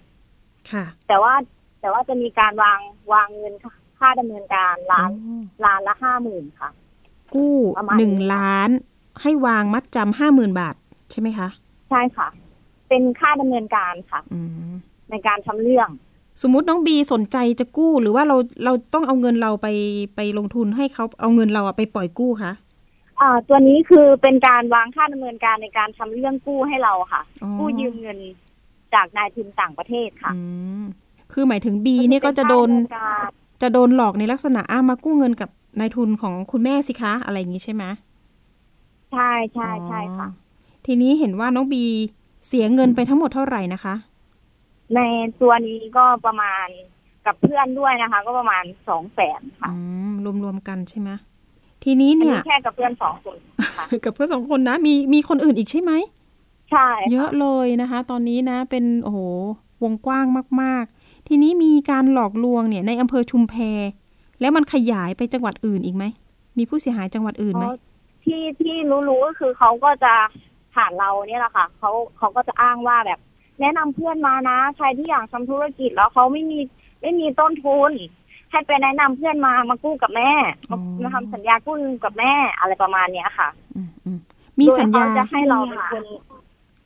[0.72, 1.34] ค่ะ แต่ว่า
[1.80, 2.80] แต่ว่าจะมีการวาง
[3.14, 3.54] วางเงิน
[4.00, 6.70] ค่าดำเนินการล้านอ๋อล้านละห้าหมื่นค่ะ
[7.36, 8.70] กู้ประมาณหนึ่งนี้ค่ะล้าน
[9.22, 10.76] ให้วางมัดจำห้าหมื่นบาท
[11.12, 11.50] ใช่ไหมคะ
[11.90, 12.28] ใช่ค่ะ
[12.90, 14.72] เป็นค่าดำเนินการค่ะอืม
[15.10, 15.90] ในการทำเรื่อง
[16.42, 19.68] สมมุติน้องบีสนใจจะกู้หรือว่าเราเราต้องเอาเงินเราไป
[20.16, 22.54] ไปลงทุนให้เขาเอาเงินเราอะไปปล่อยกู้คะ
[23.20, 28.18] อ่าตัวนี้คือเป็นการวางค่าดำเนินการในการทำเรื่องกู้ให้เราค่ะอ๋อกู้ยืมเงิน
[28.94, 30.42] จากนายทุนต่างประเทศค่ะอื
[30.82, 30.84] ม
[31.34, 33.30] คือหมายถึงบีเนี่ยก็จะโดนเป็ค่าำเการ
[33.62, 37.84] จะโดนหลอกในลักษณะอ้ามากู้เงินกับนายทุนของคุณแม่สิคะอะไรอย่างนี้ใช่ไหม
[39.12, 40.46] ใช่ใช่ใช่ค่ะอ๋อ
[40.86, 41.84] ทีนี้เห็นว่าน้องบี
[42.48, 43.96] เสียเงินไปทั้งหมดเท่าไหร่นะคะ
[44.96, 45.00] ใน
[45.42, 46.68] ตัวนี้ก็ประมาณ
[47.26, 49.80] กับเพื่อนด้วยนะคะ ก็ประมาณสองแสนค่ะอื
[50.10, 50.12] ม
[50.44, 51.10] รวมๆกันใช่ไหม
[51.84, 53.38] ทีนี้อันเนี่ยนี้แค่กับเพื่อนสองคน
[53.78, 55.92] ค่ะกับเพื่อนสองคนนะ มีมีคนอื่นอีกใช่ไหม
[56.72, 59.20] ใช่ เยอะเลยนะคะ ตอนนี้นะเป็นโอ้โห
[59.84, 60.26] วงกว้าง
[60.62, 63.56] มาก ๆ ทีนี้มีการหลอกลวงเนี่ย ในอำเภอชุมแพ
[64.40, 66.04] แล้วมันขยายไปจังหวัดอื่นอีกไหม
[66.58, 67.76] มีผู้เสียหายจังหวัดอื่นไหมเขา
[68.26, 68.76] ที่ที่
[69.10, 70.14] รู้ๆก็คือเขาก็จะ
[70.78, 73.20] ผ่านเราเนี่ยแหละค่ะเขาเขาก็จะอ้างว่าแบบ
[73.62, 76.60] แนะนำเพื่อนมานะ ใครที่อยากทำธุรกิจแล้วเขาไม่มี
[77.02, 77.92] ไม่มีต้นทุน
[78.52, 80.32] ให้ไปแนะนำเพื่อนมามากู้กับแม่
[80.72, 84.20] อ๋อมาทำสัญญากู้เงินกับแม่อะไรประมาณเนี้ยค่ะอืมอืม
[84.60, 86.04] มีสัญญาโดยเขจะให้เราเป็นคน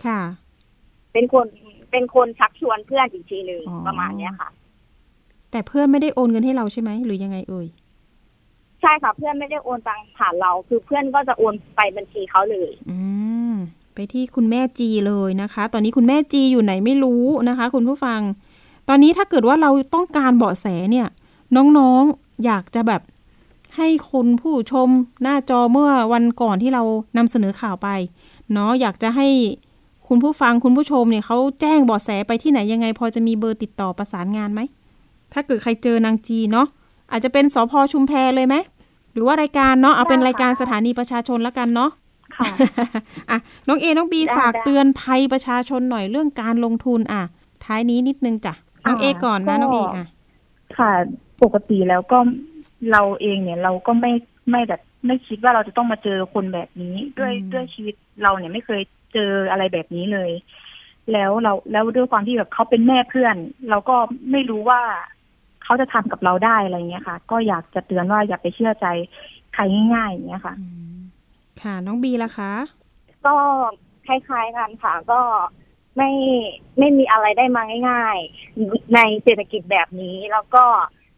[0.05, 0.19] ค่ะ
[1.13, 1.45] เป็นคน
[1.91, 4.49] เป็นคนชักชวนเพื่อนอีกทีหนึ่งอ๋อประมาณเนี้ยค่ะ
[5.51, 7.67] แต่เพื่อนไม่ได้โอนเงินให้เราใช่ไหมหรือยังไงเอ่ย
[8.81, 13.20] ใช่ค่ะเพื่อนไม่ได้โอนตังค์ผ่านเรา คือเพื่อนก็จะโอนไปบัญชีเขาเลย อืม
[13.95, 18.19] ไปที่คุณแม่จีเลยนะคะ ตอนนี้คุณแม่จีอยู่ไหนไม่รู้นะคะ คุณผู้ฟัง
[18.89, 21.07] ตอนนี้ถ้าเกิดว่าเราต้องการเบาะแสเนี่ย
[21.77, 23.01] น้องๆอยากจะแบบ
[23.77, 24.89] ให้คนผู้ชม
[25.23, 26.83] หน้าจอเมื่อวันก่อนที่เรา
[27.17, 27.87] นำเสนอข่าวไป
[28.51, 29.27] เนาะอยากจะให้
[30.07, 34.61] คุณผู้ฟังคุณผู้ชมเนี่ยเขาแจ้งเบาะแสไปที่ไหนยังไง พอจะมีเบอร์ติดต่อประสานงานไหม
[35.33, 36.67] ถ้าเกิดใครเจอนางจีเนาะ
[37.11, 38.55] อาจจะเป็นสพชุมแพเลยไหม
[39.13, 41.91] หรือว่ารายการเนาะเอาเป็นรายการสถานีประชาชนแล้วกันเนาะ
[42.41, 42.53] ค่ะ
[43.29, 47.23] อะน้องเอ น้องบีได้ฝากได้เตือนภัยประชาชนหน่อยเรื่องการลงทุนอะ
[47.65, 48.53] ท้ายนี้นิดนึงจ้ะ
[48.87, 50.07] น้องเออ่าก่อนนะก็น้องเออะ
[50.77, 50.91] ค่ะ
[51.43, 52.17] ปกติแล้วก็
[52.91, 54.11] เราเองเนี่ยเราก็ไม่
[54.51, 58.81] ไม่แบบไม่คิดว่าเราจะต้องมาเจอคนแบบนี้ด้วยอืมด้วยชีวิตเราเนี่ยไม่เคย
[59.13, 60.31] เจออะไรแบบนี้เลย
[61.13, 63.35] แล้วเราแล้วด้วยความที่แบบเขาเป็นแม่เพื่อน
[63.69, 63.95] เราก็
[64.31, 64.81] ไม่รู้ว่า
[65.63, 68.87] เขาจะทำกับเราได้อะไรเงี้ยค่ะ ก็อยากจะเตือนว่าอย่าไปเชื่อใจ
[69.53, 69.61] ใคร
[69.93, 70.80] ง่ายๆอย่างเงี้ยค่ะอืม
[71.63, 72.51] ค่ะ น้องบีล่ะคะ
[73.25, 73.35] ก็
[74.07, 75.21] คล้ายๆกันค่ะ ก็
[75.97, 76.11] ไม่
[76.79, 78.17] ไม่มีอะไรได้มาง่าย
[78.55, 80.65] ๆ ในเศรษฐกิจแบบนี้ แล้วก็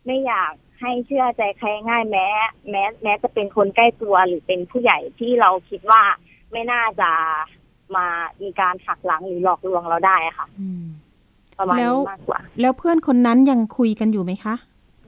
[0.05, 2.27] ไม่อยากให้เชื่อใจใครง่ายแม้
[2.69, 6.01] แม้ แม้จะเป็นคนใกล้ตัวหรือเป็นผู้ใหญ่ที่เราคิดว่า
[6.51, 7.09] ไม่น่าจะ
[7.95, 8.07] มา
[8.41, 10.83] มีการหักหลังหรือหลอกลวงเราได้อะค่ะอืม
[11.57, 14.55] ประมาณแล้วนี้มากกว่า แล้วเพื่อนคนนั้นยังคุยกันอยู่ไหมคะ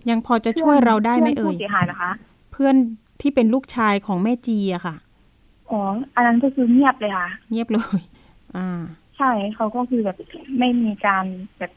[0.09, 2.11] ยังพอจะช่วยเราได้ไหมพื่นเอ่ผู้ยเสียหายนะคะ
[2.51, 2.75] เพื่อน
[3.21, 4.95] ที่เป็นลูกชายของแม่จีอะค่ะ
[5.71, 5.81] อ๋อ
[6.15, 8.01] อันนั้นก็คือเงียบเลยค่ะ เงียบเลย
[8.55, 8.81] อ่า
[9.17, 10.17] ใช่เขาก็คือแบบ
[10.59, 11.25] ไม่มีการ
[11.59, 11.71] แบบ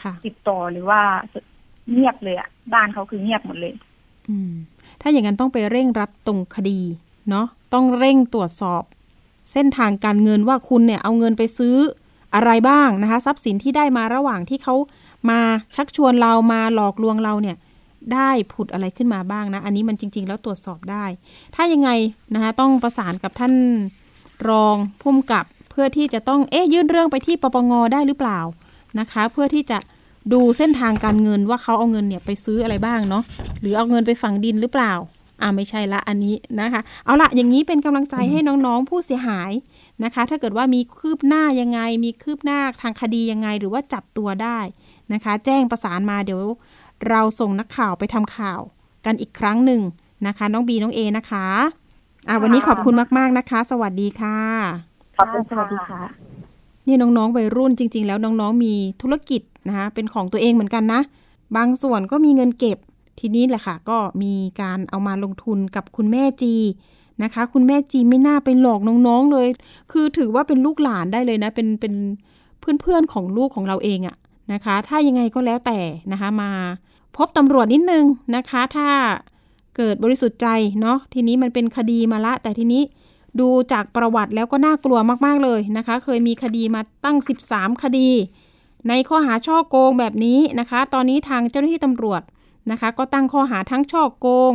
[0.00, 1.00] ค่ะติดต่อหรือว่า
[1.92, 3.72] เงียบเลยอะบ้านเขาคือเงียบหมดเลย
[4.28, 4.52] อืม
[5.00, 6.80] ถ้าอย่างนั้นต้องไปเร่งรัดตรงคดี
[7.30, 8.82] เนาะต้องเร่งตรวจสอบ
[9.52, 11.76] เส้นทางการเงินว่าคุณเนี่ย เอาเงินไปซื้อ
[12.34, 14.74] อะไรบ้างนะคะ ทรัพย์สินที่ได้มาระหว่างที่เขา
[15.30, 15.40] มา
[15.76, 17.56] ชักชวนเรามาหลอกลวงเราเนี่ย
[18.14, 21.04] ได้ผุดอะไรขึ้นมาบ้างนะ อันนี้มันจริง ๆ แล้วตรวจสอบได้
[21.54, 21.90] ถ้ายังไง
[22.34, 23.54] นะคะต้องประสานกับท่าน
[24.48, 28.40] รองพุ่มกับเพื่อที่จะต้องเอ๊ะยื่นเรื่องไปที่ปปงได้หรือเปล่า
[28.98, 29.78] นะคะ เพื่อที่จะ
[30.32, 33.24] ดูเส้นทางการเงินว่าเขาเอาเงินเนี่ยไปซื้ออะไรบ้างเนาะ
[33.60, 34.92] หรือเอาเงินไปฝังดินหรือเปล่า
[35.42, 39.50] อ่าไม่ใช่ละอันนี้นะคะ เอาละอย่างนี้เป็นกำลังใจให้น้องๆผู้เสียหาย
[40.04, 44.58] นะคะ ถ้าเกิดว่ามีคืบหน้ายังไง มีคืบหน้าทางคดียังไง หรือว่าจับตัวได้
[45.12, 46.42] นะคะ แจ้งประสานมาเดี๋ยว
[47.08, 48.60] เราส่งนักข่าวไปทำข่าว
[49.06, 49.80] กันอีกครั้งหนึ่ง
[50.26, 51.46] นะคะ น้องบีน้องเอนะคะ
[52.28, 54.38] อ่าวันนี้ขอบคุณมาก ๆนะคะ สวัสดีค่ะ
[55.18, 56.00] ขอบคุณสวัสดีค่ะ
[56.86, 61.00] นี่น้องๆวัยรุ่นจริง ๆ แล้วน้องๆมีธุรกิจนะคะเป็นของตัวเองเหมือนกันนะ
[61.56, 62.78] บางส่วนก็มีเงินเก็บ
[63.18, 66.54] ทีนี้แหละค่ะ ก็มีการเอามาลงทุนกับคุณแม่จี
[67.22, 69.48] นะคะ คุณแม่จีไม่น่าไปหลอกน้องๆเลย
[69.92, 71.94] คือถือว่าเป็นลูกหลานได้เลยนะ เป็นเป็น
[72.82, 74.16] เพื่อนๆของลูกของเราเองอะ
[74.52, 75.78] นะคะ ถ้ายังไงก็แล้วแต่
[76.12, 76.50] นะคะมา
[77.16, 78.04] พบตำรวจนิดนึง
[78.36, 78.88] นะคะ ถ้า
[79.76, 80.48] เกิดบริสุทธิ์ใจ
[80.80, 82.82] เนาะทีนี้มันเป็นคดีมาละ แต่ทีนี้
[83.40, 87.16] ดูจากประวัติแล้วก็น่ากลัวมาก ๆ เลยนะคะ เคยมีคดีมาตั้ง
[87.50, 88.10] 13 คดี
[88.88, 92.22] ในข้อหาช่อโกงแบบนี้นะคะ ตอนนี้ทางเจ้าหน้าที่ตำรวจ
[92.70, 94.54] นะคะ ก็ตั้งข้อหาทั้งช่อโกง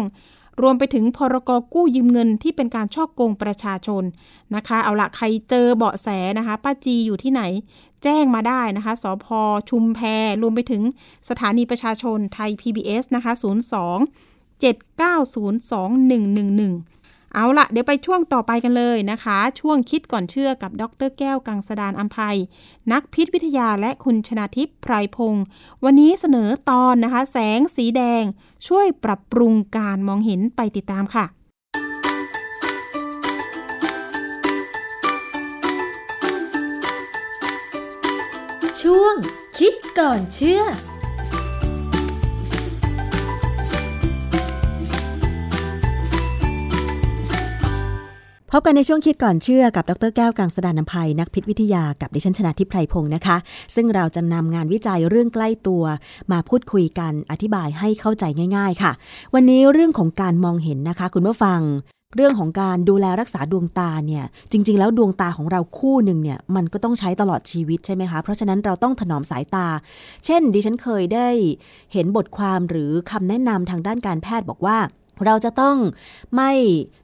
[0.61, 4.03] รวมไปถึงพรกกู้ยืมเงินที่เป็นการช่อโกงประชาชน
[4.55, 7.41] นะคะ เอาละใครเจอเบาะแสนะคะ ป้าจีอยู่ที่ไหน
[8.05, 9.27] แจ้งมาได้นะคะ สพ
[9.69, 9.99] ชุมแพ
[10.41, 10.81] รวมไปถึง
[11.29, 13.43] สถานีประชาชนไทย PBS นะคะ 02
[14.61, 22.37] 7902111 เอาละเดี๋ยวไปช่วงต่อไปกันเลยนะคะ ช่วงคิดก่อนเชื่อกับดรแก้วกังสดานอัมภัย
[22.91, 25.45] นักพิษวิทยาและคุณชนาทิพย์ไพรพงศ์
[25.83, 28.23] วันนี้เสนอตอนนะคะ แสงสีแดง
[28.67, 31.25] ช่วยปรับปรุงการมองเห็นไปติดตามค่ะ
[38.89, 39.15] ช่วง
[39.57, 40.67] คิดก่อนเชื่อพ
[48.59, 53.37] บกันในช่วงคิดก่อนเชื่อกับดรแก้วกังสดานนภัยนักพิษวิทยากับดิฉันชนะทิพไพรพงศ์นะคะ
[53.75, 55.83] ซึ่งเราจะนำงานวิจัยเรื่องใกล้ตัว
[56.31, 58.23] มาพูดคุยกันอธิบายให้เข้าใจ
[58.57, 58.91] ง่าย ๆ ค่ะ
[59.33, 61.61] วันนี้เรื่องของการมองเห็นนะคะ คุณผู้ฟัง
[62.15, 69.67] เรื่องของการดูแลรักษาดวงตาเนี่ย จริง ๆ แล้วดวงตาของเราคู่หนึ่งเนี่ย มันก็ต้องใช้ตลอดชีวิตใช่ไหมคะ เพราะฉะนั้นเราต้องถนอมสายตา
[70.25, 71.27] เช่น ดิฉันเคยได้
[71.93, 74.77] เห็นบทความหรือคำแนะนำทางด้านการแพทย์บอกว่า
[75.25, 75.77] เราจะต้อง
[76.35, 76.51] ไม่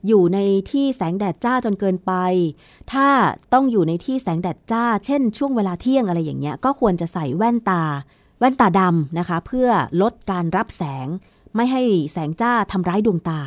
[0.08, 0.40] อยู่ใน
[0.72, 2.14] ที่แสงแดดจ้าจนเกินไป
[2.92, 3.08] ถ้า
[3.54, 7.84] ต้องอยู่ในที่แสงแดดจ้า เช่น ช่วงเวลาเที่ยงอะไรอย่างเงี้ย ก็ควรจะใส่แว่นตา
[8.40, 9.70] แว่นตาดำนะคะ เพื่อ
[10.02, 11.08] ลดการรับแสง
[11.56, 11.82] ไม่ให้
[12.12, 13.40] แสงจ้าทำร้ายดวงตา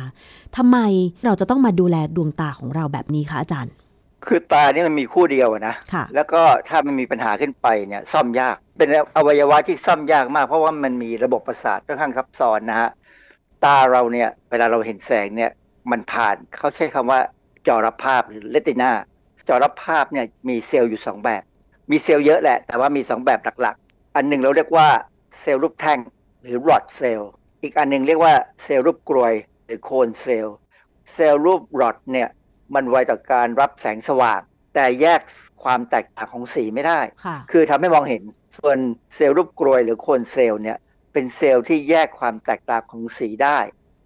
[0.57, 0.77] ทำไม
[1.25, 3.73] เราจะต้องมาดูแลดวงตาของเราแบบนี้คะอาจารย์
[4.27, 12.89] คือตานี่มันมีคู่เดียวนะค่ะแล้วก็ถ้ามันมีปัญหาขึ้นไปเนี่ยซ่อมยาก เป็นอวัยวะที่ซ่อมยากมาก เพราะว่ามันมีระบบประสาทค่อนข้างซับซ้อนนะฮะ
[13.65, 15.51] ตาเราเนี่ยเวลาเราเห็นแสงเนี่ย
[15.91, 17.19] มันผ่านเขาใช้คำว่า
[17.67, 18.91] จอรับภาพหรือ retina
[19.47, 21.43] จอรับภาพเนี่ยมีเซลล์อยู่สองแบบ
[21.91, 24.87] มีเซลล์เยอะแหละ แต่ว่ามีสองแบบหลักๆ อันหนึ่งเราเรียกว่า
[25.41, 25.99] เซลล์รูปแท่ง
[26.41, 27.31] หรือ rod cell
[27.65, 29.33] อีกอันหนึ่งเรียกว่าเซลล์รูปกรวย
[29.65, 30.55] หรือ cone cell
[31.13, 32.29] เซลล์รูป rod เนี่ย
[32.75, 34.41] มันไวต่อการรับแสงสว่าง
[34.75, 35.21] แต่แยก
[35.63, 38.23] ความแตกต่างของสีไม่ได้ค่ะคือทำให้มองเห็น
[38.57, 38.77] ส่วน
[39.15, 40.77] เซลล์รูปกรวยหรือโคนเซลล์เนี่ย
[41.13, 43.59] เป็นเซลล์ที่แยกความแตกต่างของสีได้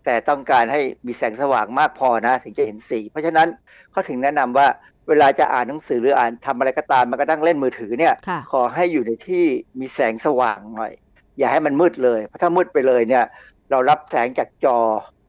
[0.05, 3.47] แต่ต้องการให้มีแสงสว่างมากพอนะ ถึงจะเห็นสี เพราะฉะนั้น
[3.91, 4.68] เขาถึงแนะนำว่า
[5.07, 9.45] เวลาจะอ่านหนังสือหรืออ่านทำอะไรก็ตามมันก็ตั้งเล่นมือถือเนี่ยค่ะขอให้อยู่ในที่
[9.80, 10.93] มีแสงสว่างหน่อย
[11.38, 13.26] อย่าให้มันมืดเลย เพราะถ้ามืดไปเลยเนี่ย
[13.72, 14.78] เรารับแสงจากจอ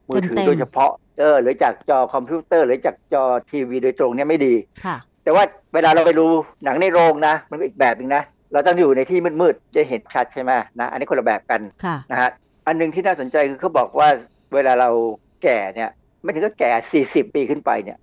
[0.08, 6.26] มือถือเต็มๆโดยเฉพาะเออหรือจากจอคอมพิวเตอร์ หรือจากจอทีวีโดยตรงเนี่ยไม่ดีค่ะ แต่ว่าเวลาเราไปดู
[6.64, 8.22] หนังในโรงนะ มันก็อีกแบบหนึ่งนะ
[8.52, 12.30] เราต้องอยู่ในที่มืดๆจะเห็นชัดใช่ไหมนะ อันนี้คนละแบบกันค่ะนะฮะ
[12.66, 14.08] อันหนึงที่น่าสนใจคือเขาบอกว่า
[14.54, 14.90] เวลาเรา
[15.42, 15.90] แก่เนี่ย
[16.22, 17.98] ไม่ถึงก็แก่ 40 ปีขึ้นไปเนี่ย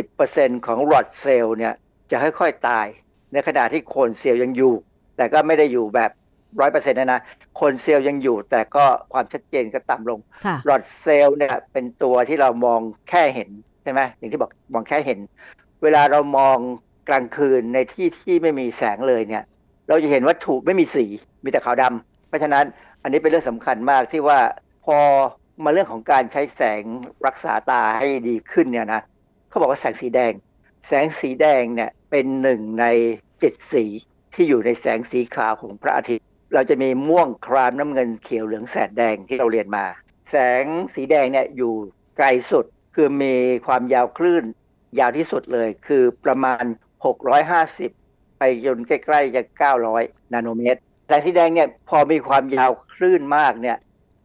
[0.00, 1.74] 30%ของหลอดเซลล์เนี่ย
[2.10, 2.86] จะค่อยๆตาย
[3.32, 4.74] ในขณะที่โคนเซลล์ยังอยู่
[5.16, 6.10] แต่ก็ไม่ได้อยู่แบบ
[6.60, 7.20] ร้อยเปอร์เซ็นต์นะนะ
[7.56, 13.50] โคนเซลล์ยังอยู่แต่ก็ความชัดเจนก็ต่ำลงค่ะหลอดเซลล์เนี่ยเป็นตัวที่เรามองแค่เห็น
[13.82, 15.18] ใช่ไหมอย่างที่บอกมองแค่เห็น
[15.82, 16.58] เวลาเรามอง
[17.08, 19.44] กลางคืนในที่ที่ไม่มีแสงเลยเนี่ย
[19.88, 21.04] เราจะเห็นวัตถุไม่มีสี
[21.44, 22.64] มีแต่ขาวดำเพราะฉะนั้น
[23.02, 24.38] อันนี้เป็นเรื่องสำคัญมากที่ว่า
[24.84, 24.98] พอ
[25.64, 26.82] มาเรื่องของการใช้แสง
[27.26, 29.02] รักษาตาให้ดีขึ้นเนี่ยนะ
[29.48, 30.32] เขาบอกว่าแสงสีแดง
[30.88, 32.86] แสงสีแดงเนี่ยเป็นหนึ่งใน
[33.40, 33.84] เจ็ดสี
[34.34, 39.84] ที่อยู่ในแสงสีขาวของพระอาทิตย์ เราจะมีม่วงครามน้ำเงินเขียวเหลืองแสดแดงที่เราเรียนมา
[40.30, 41.72] แสงสีแดงเนี่ยอยู่
[42.16, 43.34] ไกลสุดคือมี
[43.66, 44.44] ความยาวคลื่น
[44.98, 46.64] ยาวที่สุดเลย คือประมาณ
[47.50, 49.42] 650 ไปจนใกล้ๆจะ
[49.88, 53.78] 900 นาโนเมตร แสงสีแดงเนี่ยพอมีความยาวคลื่นมากเนี่ย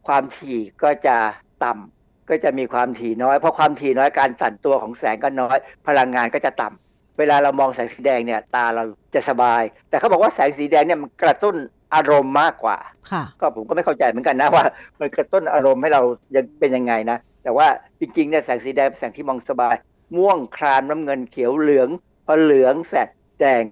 [0.06, 1.16] ความถี่ก็จะ
[1.64, 5.56] ต่ำก็จะมีความถี่น้อย เพราะความถี่น้อยการสั่นตัวของแสงก็น้อย
[5.88, 11.56] พลังงานก็จะต่ำเวลาเรามองแสงสีแดงเนี่ยตาเราจะสบาย แต่เขาบอกว่าแสงสีแดงเนี่ยมันกระตุ้น
[11.94, 12.78] อารมณ์มากกว่า
[13.12, 14.64] ค่ะก็ผมก็ไม่เข้าใจเหมือนกันนะว่า
[15.00, 16.02] มันกระตุ้นอารมณ์ให้เรา
[16.36, 17.66] ยังเป็นยังไงนะ แต่ว่า
[18.00, 19.74] จริงๆเนี่ยแสงสีแดงเป็นแสงที่มองสบาย
[20.16, 21.88] ม่วงครามน้ำเงินเขียวเหลือง
[22.26, 23.08] พอเหลืองแสด
[23.40, 23.62] แดง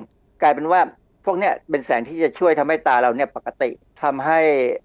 [0.43, 0.81] กลายเป็นว่า
[1.25, 3.71] พวกเนี้ยเป็นแสงที่จะช่วยทำให้ตาเราเนี่ยปกติ
[4.03, 4.41] ทำให้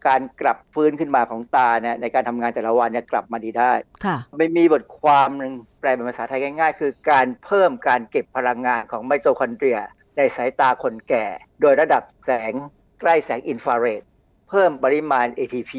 [0.07, 3.73] การกลับฟื้นขึ้นมาของตาเนี่ยในการทำงานแต่ละวันเนี่ยกลับมาดีได้
[4.05, 9.79] ค่ะไม่มีบทความหนึ่งแปลเป็นภาษาไทยง่าย ๆ คือการเพิ่มการเก็บพลังงานของไมโตคอนเดรีย
[10.17, 11.25] ในสายตาคนแก่
[11.61, 12.53] โดยระดับแสง
[12.99, 14.01] ใกล้แสงอินฟราเรด
[14.49, 15.71] เพิ่มปริมาณ ATP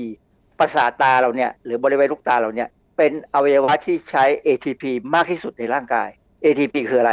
[0.59, 6.09] ประสาทตาเราเนี่ยหรือบริเวณลูกตาเราเนี่ยเป็นอวัยวะที่ใช้ ATP มากที่สุดในร่างกาย
[6.45, 7.13] ATP คืออะไร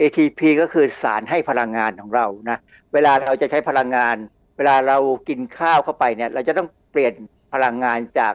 [0.00, 2.58] ATP ก็คือสารให้พลังงานของเรานะ
[2.92, 4.16] เวลาเราจะใช้พลังงาน
[4.56, 4.98] เวลาเรา
[5.28, 7.14] กินข้าวเข้าไปเนี่ยเราจะต้องเปลี่ยน
[7.54, 8.34] พลังงานจาก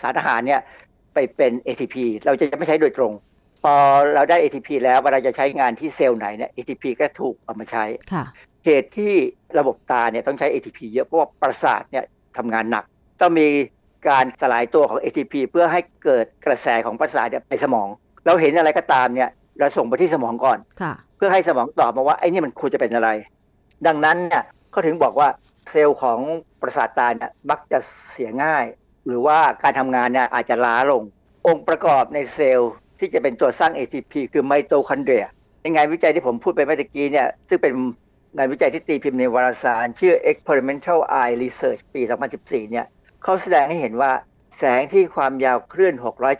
[0.00, 0.60] สารอาหารเนี่ย
[1.14, 1.96] ไปเป็น ATP
[2.26, 3.12] เราจะไม่ใช้โดยตรง
[3.64, 3.74] พอ
[4.14, 8.24] เราได้ ATP แล้วเวลาจะใช้งานที่เซลล์ไหนเนี่ย ATP ก็ถูกเอามาใช้ค่ะ
[8.66, 9.14] เหตุที่
[9.58, 12.04] ระบบตาเนี่ยต้องใช้ ATP เยอะเพราะว่าประสาทเนี่ย
[12.36, 12.84] ทำงานหนัก
[13.20, 13.48] ต้องมี
[14.08, 17.88] การสลายตัวของ ATP เพื่อให้เกิดกระแสของประสาทเนี่ยไปสมอง
[18.26, 23.10] เราเห็นอะไรก็ตามเนี่ยเราส่งไปที่สมองก่อนค่ะเพื่อให้สมองตอบมาว่าไอ้นี่มันควรจะเป็นอะไร
[23.86, 25.28] ดังนั้นเนี่ยเขาถึงบอกว่า
[25.70, 26.18] เซลล์ของ
[26.62, 27.78] ประสาทตาเนี่ยมักจะ
[28.10, 28.64] เสียง่าย
[29.06, 31.02] หรือว่าการทำงานเนี่ยอาจจะล้าลง
[31.46, 35.26] องค์ประกอบในเซลล์ที่จะเป็นตัวสร้าง ATP คือไมโตคอนเดรีย
[35.60, 37.72] ในงานวิจัยที่ผมพูดไปเมื่อกี้เนี่ยซึ่งเป็น
[38.36, 42.02] งานวิจัยที่ตีพิมพ์ในวารสาร ชื่อ Experimental Eye Research ปี
[42.36, 42.86] 2014 เนี่ย
[43.22, 44.12] เขาแสดงให้เห็นว่า
[44.58, 45.94] แสงที่ความยาวคลื่น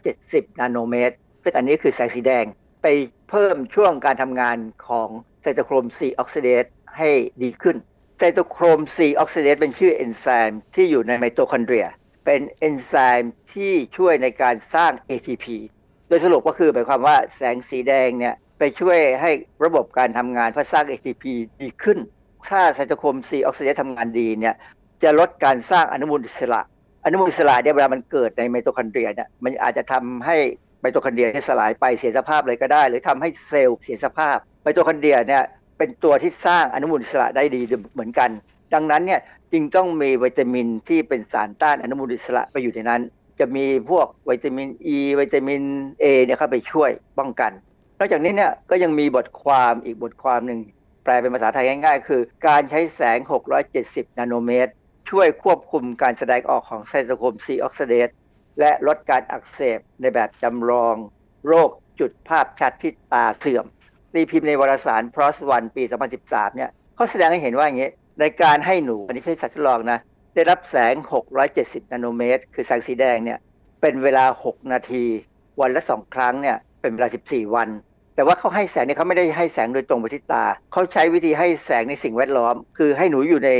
[0.06, 2.44] 670 นาโนเมตรซึ่งอันนี้คือแสงสีแดง
[2.82, 2.86] ไป
[3.30, 5.08] เพิ่มช่วงการทำงานของ
[5.42, 6.64] ไซโตโครม C ออกซิเดส
[6.98, 7.10] ให้
[7.42, 7.76] ดีขึ้น
[8.18, 11.86] ไซโตโครม C ออกซิเดสเป็นชื่อเอนไซม์ที่อยู่ในไมโตคอนเดรีย
[12.24, 15.46] เป็นเอนไซม์ที่ช่วยในการสร้าง ATP
[16.08, 19.30] โดยสรุปก็คือหมายความว่าแสงสีแดงเนี่ย ไปช่วยให้
[19.64, 21.24] ระบบการทำงานเพื่อสร้าง ATP
[21.62, 21.98] ดีขึ้น
[22.48, 24.54] ถ้าไซโตโครม C ออกซิเดสทำงานดีเนี่ย
[25.02, 26.60] จะลดการสร้างอนุมูลอิสระ
[27.04, 30.36] อนุมูลอิสระเนี่ยเวลามันเกิดในไมโตคอนเดรียเนี่ยมันอาจจะทำให้
[30.80, 35.42] ไมโตคอนเดรียเนี่ยสลายไปเสียสภาพเลยก็ได้ หรือทำให้เซลล์เสียสภาพไมโตคอนเดรียเนี่ย
[35.78, 37.60] เป็นตัวที่สร้างอนุมูลอิสระได้ดี
[37.94, 38.30] เหมือนกัน
[38.74, 39.20] ดังนั้นเนี่ย
[39.52, 43.02] จึงต้องมีวิตามินที่เป็นสารต้านอนุมูลอิสระไปอยู่ในนั้น
[43.40, 45.62] จะมีพวกวิตามินอ e, ีวิตามิน
[46.00, 47.52] เอเนี่ยเข้าไปช่วยป้องกัน
[47.98, 50.60] นอกจากนี้เนี่ยก็ยังมีบทความอีกบทความหนึ่ง
[51.04, 53.18] แปลเป็นภาษาไทยง่ายๆ คือ การใช้แสง
[53.68, 54.72] 670 นาโนเมตร
[55.10, 58.08] ช่วยควบคุมการแสดงออกของ cytochrome C oxidase
[58.60, 60.96] และลดการอักเสบในแบบจำลอง
[61.46, 61.70] โรค
[62.00, 63.66] จุดภาพชัดที่ตาเสื่อม
[64.12, 65.82] ตีพิมพ์ในวารสาร PROS 1 ปี
[66.20, 67.90] 2013 เนี่ยเขาแสดงให้เห็นว่าอย่างนี้
[68.20, 69.98] ในการให้หนู อันนี้ใช้สัตว์ทดลองนะ
[70.34, 70.94] ได้รับแสง
[71.44, 73.38] 670 นาโนเมตร คือแสงสีแดงเนี่ย
[73.80, 75.04] เป็นเวลา 6 นาที
[75.60, 76.56] วันละ 2 ครั้งเนี่ย
[76.86, 77.68] เป็นเวลา 14 วัน
[78.14, 83.50] แต่ว่าเขาให้แสงเนี่ยเขาไม่ได้ให้แสงโดยตรงไปที่ตา เขาใช้วิธีให้แสงในสิ่งแวดล้อม คือให้หนูอยู่ใน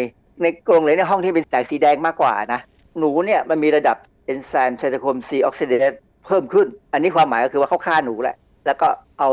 [0.42, 2.60] ในกรงเลยในห้องที่เป็นแสงสีแดงมากกว่านะ
[2.98, 3.96] หนูเนี่ยมันมีระดับ
[4.26, 5.92] เอนไซม์ cytochrome C oxidase
[6.26, 9.30] เพิ่มขึ้น อันนี้ความหมายก็คือว่าเขาฆ่าหนูแหละ แล้วก็เอา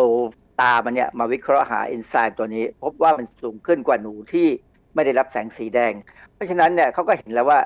[0.62, 4.48] ตามันเนี่ยมาวิเคราะห์หาเอนไซม์ตัวนี้ พบว่ามันสูงขึ้นกว่าหนูที่
[4.96, 5.94] ไม่ได้รับแสงสีแดง
[6.34, 7.60] เพราะฉะนั้นเนี่ยเขาก็เห็นแล้วว่า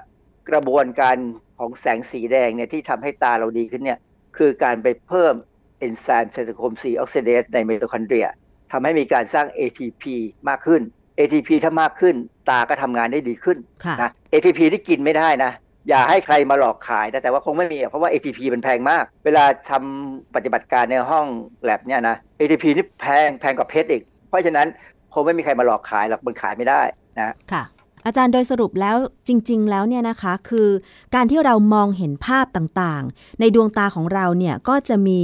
[0.50, 1.18] กระบวนการ
[1.60, 4.00] ของแสงสีแดงเนี่ยที่ทำให้ตาเราดีขึ้นเนี่ย
[4.38, 5.34] คือการไปเพิ่ม
[5.80, 8.28] เอนไซม์ cytochrome C oxidase ในไมโทคอนเดรีย
[8.72, 10.04] ทำให้มีการสร้าง ATP
[10.50, 10.82] มากขึ้น
[11.20, 12.16] ATP ถ้ามากขึ้น
[12.50, 13.58] ตาก็ทำงานได้ดีขึ้น
[14.02, 15.52] นะ ATP ที่กินไม่ได้นะ
[15.90, 21.26] อย่าให้ใครมาหลอกขายนะแต่ว่าคงไม่มี เพราะว่า ATP มันแพงมาก เวลาทำปฏิบัติการในห้อง
[21.64, 24.68] แลบเนี่ยนะ ATP นี่แพงแพงกว่าเพชรอีก เพราะฉะนั้น
[25.14, 26.82] คงไม่มีใครมาหลอกขายหรอกมันขายไม่ได้
[27.18, 27.64] นะค่ะ
[28.06, 28.96] อาจารย์โดยสรุปแล้ว
[29.28, 30.70] จริง ๆ แล้วเนี่ยนะคะ คือ
[31.16, 35.22] การที่เรามองเห็นภาพต่างๆ ในดวงตาของเราเนี่ยก็จะมี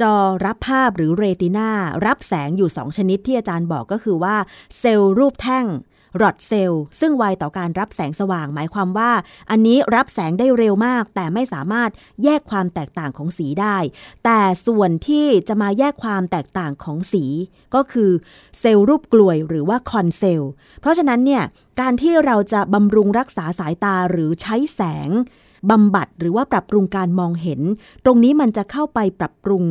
[0.00, 1.70] จอรับภาพหรือเรตินา
[2.06, 4.36] รับแสงอยู่ 2 ชนิดที่อาจารย์บอกก็คือว่า
[4.78, 5.66] เซลล์รูปแท่ง
[6.20, 9.12] รอดเซลล์ซึ่งไวต่อการรับแสงสว่างหมายความว่า
[9.50, 11.90] อันนี้รับแสงได้เร็วมาก แต่ไม่สามารถ
[12.24, 13.76] แยกความแตกต่างของสีได้
[14.24, 17.24] แต่ส่วนที่จะมาแยกความแตกต่างของสี
[17.74, 18.10] ก็คือ
[18.60, 21.42] เซลล์รูปกลวยหรือว่าคอนเซลล์เพราะฉะนั้นเนี่ย
[21.80, 25.10] การที่เราจะบำรุงรักษาสายตาหรือใช้แสง
[25.70, 27.60] บำบัดหรือว่าปรับปรุงการมองเห็น
[28.04, 29.64] ตรงนี้มันจะเข้าไปปรับปรุง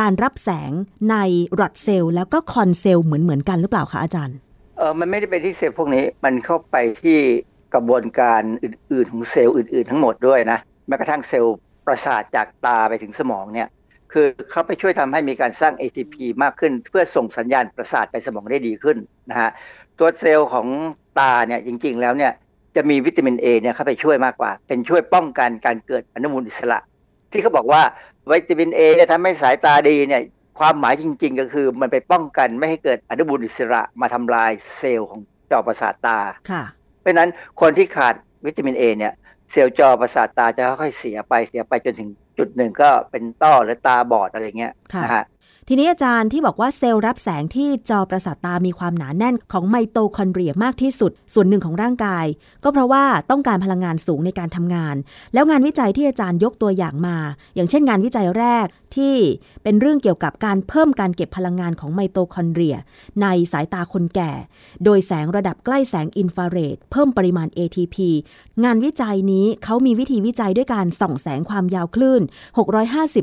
[0.00, 0.72] การรับแสง
[1.10, 1.16] ใน
[1.58, 4.36] rod cell แล้วก็ cone cell เหมือนเหมือนกันหรือเปล่าคะอาจารย์
[4.76, 7.18] เออมันไม่ได้ไปที่เซลล์พวกนี้มันเข้าไปที่
[7.74, 13.68] กระบวนการอื่นๆของเซลล์อื่นๆ ทั้งหมดด้วยนะแม้กระทั่งเซลล์ประสาทจากตาไปถึงสมองเนี่ย
[14.12, 18.96] คือเขาไปช่วยทำให้มีการสร้าง ATP มากขึ้น เพื่อส่งสัญญาณประสาทไปสมองได้ดีขึ้น
[19.30, 19.50] นะฮะ
[19.98, 20.66] ตัวเซลล์ของ
[21.18, 22.32] ตาเนี่ยจริงๆแล้วเนี่ย
[22.76, 26.78] จะมีวิตามิน A เนี่ยเข้าไปช่วยมากกว่า เป็นช่วยป้องกันการเกิดอนุมูลอิสระ
[27.32, 27.82] ที่เขาบอกว่า
[28.30, 30.22] วิตามิน A เนี่ยทำให้สายตาดีเนี่ย
[30.58, 36.18] ความหมายจริง ๆ ก็คือมันไปป้องกันไม่ให้เกิดอนุมูลอิสระมาทำลายเซลล์ของจอประสาทตา
[36.50, 36.62] ค่ะ
[37.00, 38.14] เพราะนั้นคนที่ขาด
[38.46, 39.12] วิตามินเอเนี่ย
[39.52, 44.72] เซลล์จอประสาทตาจะค่อยๆเสียไปเสียไปจนถึงจุดหนึ่งก็เป็นต้อหรือตาบอดอะไรเงี้ย
[45.04, 45.24] นะฮะ
[45.70, 52.26] ทีนี้อาจารย์ที่บอกว่าเซลล์รับแสงที่จอประสาทตามีความหนาแน่นของไมโตคอนเดรียมากที่สุด ส่วนหนึ่งของร่างกาย
[52.64, 54.96] ก็เพราะว่าต้องการพลังงานสูงในการทำงาน
[55.34, 57.16] แล้วงานวิจัยที่อาจารย์ยกตัวอย่างมา
[57.54, 58.66] อย่างเช่นงานวิจัยแรก
[58.96, 59.16] ที่
[59.62, 62.76] เป็นเรื่องเกี่ยวกับการเพิ่มการเก็บพลังงานของไมโตคอนเดรีย
[63.22, 64.32] ในสายตาคนแก่
[64.84, 67.96] โดยแสงระดับใกล้แสงอินฟราเรดเพิ่มปริมาณ ATP
[68.64, 72.22] งานวิจัยนี้เขามีวิธีวิจัยด้วยการส่องแสงความยาวคลื่น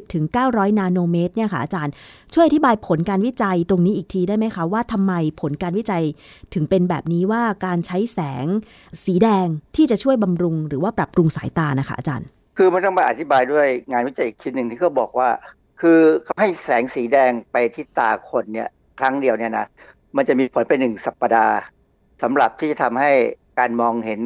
[0.09, 1.93] 650-900 นาโนเมตรเนี่ยค่ะอาจารย์
[2.34, 6.03] ช่วยอธิบายผลการวิจัยตรงนี้อีกทีได้ไหมคะ ว่าทำไมผลการวิจัย
[6.53, 8.45] ถึงเป็นแบบนี้ว่าการใช้แสง
[9.05, 15.30] สีแดงที่จะช่วยบำรุง หรือว่าปรับปรุงสายตานะคะอาจารย์ คือมันต้องมาอธิบายด้วยงานวิจัยอีกชิ้นหนึ่งที่เขาบอกว่า
[15.82, 18.69] คือเขาให้แสงสีแดงไปที่ตาคนเนี่ย
[18.99, 19.67] ครั้งเดียวเนี่ยนะ
[20.15, 21.57] มันจะมีผลไปหนึ่งสัปปดาห์
[22.23, 23.11] สำหรับที่จะทำให้
[23.59, 24.21] การมองเห็น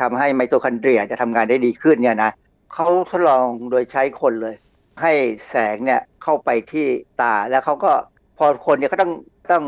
[0.00, 2.30] ทำให้ไมโตคอนเดรียจะทำงานได้ดีขึ้นเนี่ยนะ
[2.72, 4.54] เขาทดลองโดยใช้คนเลย
[5.02, 5.12] ให้
[5.50, 6.86] แสงเนี่ยเข้าไปที่
[7.20, 7.92] ตาแล้วเขาก็
[8.38, 9.12] พอคนเนี่ยก็ต้อง
[9.52, 9.64] ต้อง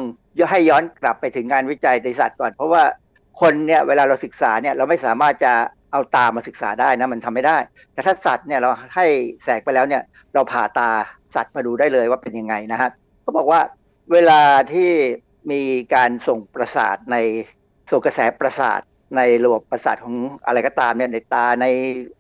[0.51, 2.83] ให้ย้อนกลับไปถึงงานวิจัยในสัตว์ก่อน เพราะว่า
[3.41, 5.53] คนเนี่ยเวลาเราศึกษาเนี่ยเราไม่สามารถจะ
[5.93, 7.59] เอาตามาศึกษาได้นะมันทำไม่ได้
[7.93, 9.07] แต่ถ้าสัตว์เนี่ยเราให้
[9.45, 10.03] แสงไปแล้วเนี่ย
[10.35, 10.91] เราผ่าตา
[11.35, 12.91] สัตว์มาดูได้เลยว่าเป็นยังไงนะฮะ
[13.23, 13.61] เขาบอกว่า
[14.13, 14.41] เวลา
[14.73, 14.91] ที่
[15.51, 15.63] มี
[15.95, 17.17] การส่งประสาทใน
[17.91, 18.81] ส่งกระแสประสาท
[19.17, 20.15] ในระบบประสาทของ
[20.47, 21.67] อะไรก็ตามเนี่ยในตาใน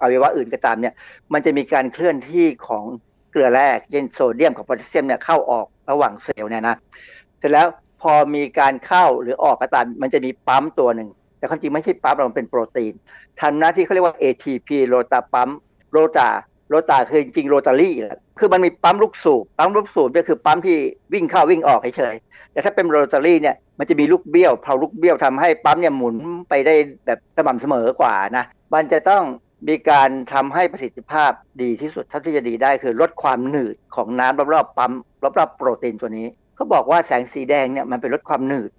[0.00, 0.94] อวัยวะอื่นก็ตามเนี่ย
[1.32, 2.84] มันจะมีการเคลื่อนที่ของ
[3.30, 6.76] เกลือแร่เช่นโซเดียมกับโพแทสเซียมเนี่ยเข้าออกระหว่างเซลล์เนี่ยนะ
[7.38, 7.66] เสร็จแล้ว
[8.02, 11.08] พอมีการเข้าหรือออกก็ตามมันจะมีปั๊มตัวหนึ่ง
[11.38, 12.94] แต่ความจริงไม่ใช่ปั๊มมันเป็นโปรตีน
[13.40, 15.50] ทำหน้าที่เขาเรียกว่า ATP rotor ปั๊ม
[15.90, 20.76] rotor rotor คือจริงๆโรตารี่แหละคือมันมีปั๊มลูกสูบปั๊มลูกสูบก็คือปั๊มที่
[21.12, 26.14] วิ่งเข้าวิ่งออกเฉยๆแต่ถ้าเป็นโรตารี่เนี่ยมันจะมีลูกเบี้ยวเพาลูกเบี้ยวทำให้ปั๊มเนี่ยหมุน
[26.48, 26.74] ไปได้
[27.06, 28.44] แบบสม่ำเสมอกว่านะ
[28.74, 29.24] มันจะต้อง
[29.68, 31.30] มีการทำให้ประสิทธิภาพ
[31.62, 34.92] ดีที่สุดเท่าที่จะดีได้คือลดความหนืดของน้ำรอบๆปั๊ม
[35.38, 38.70] รอบๆโปรตีนตัวนี้เขาบอกว่าแสงสีแดงเนี่ยมันเป็นลดความหนืด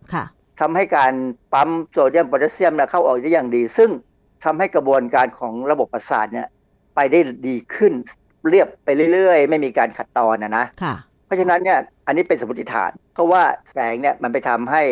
[0.60, 1.14] ทำให้การ
[1.54, 3.90] ปั๊มโซเดียมโพแทสเซียมเข้าออกได้อย่างดี ซึ่ง
[4.44, 6.48] ทำให้กระบวนการของระบบประสาทเนี่ย
[6.96, 7.94] ไปได้ดีขึ้น
[8.50, 13.42] เรียบไปเรื่อยๆ ไม่มีการขัดตอนนะนะค่ะเพราะฉะนั้นเนี่ยอันนี้เป็นสมมติฐาน เพราะว่า
[13.72, 14.84] แสงเนี่ยมันไปทำให้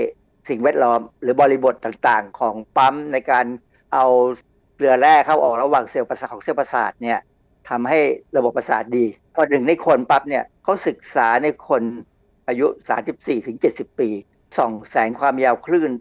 [0.50, 3.46] สิ่งแวดล้อม หรือบริบทต่างๆ ของปั๊มในการ
[3.94, 4.06] เอา
[4.76, 7.20] เกลือแร่เข้าออกระหว่างเซลล์ประสาทของเซลล์ประสาทเนี่ย
[7.70, 8.00] ทำให้
[8.38, 11.84] ระบบประสาทดี พอถึงในคนปั๊บเนี่ยเขาศึกษาในคน
[12.48, 12.68] อายุ
[13.08, 14.10] 34ถึง70 ปี
[14.58, 15.92] ส่องแสงความยาวคลื่น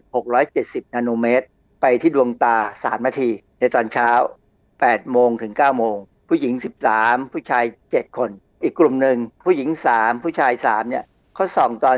[0.43, 1.45] 670 นาโนเมตร
[1.81, 3.29] ไปที่ดวงตา 3 นาที
[3.59, 4.09] ในตอนเช้า
[4.91, 5.97] 8 โมงถึง 9 โมง
[6.29, 6.53] ผู้หญิง
[6.93, 8.29] 13 ผู้ชาย 7 คน
[8.63, 11.03] อีกกลุ่มหนึ่งผู้หญิง 3 ผู้ชาย 3 เนี่ย
[11.35, 11.97] เขาส่องตอน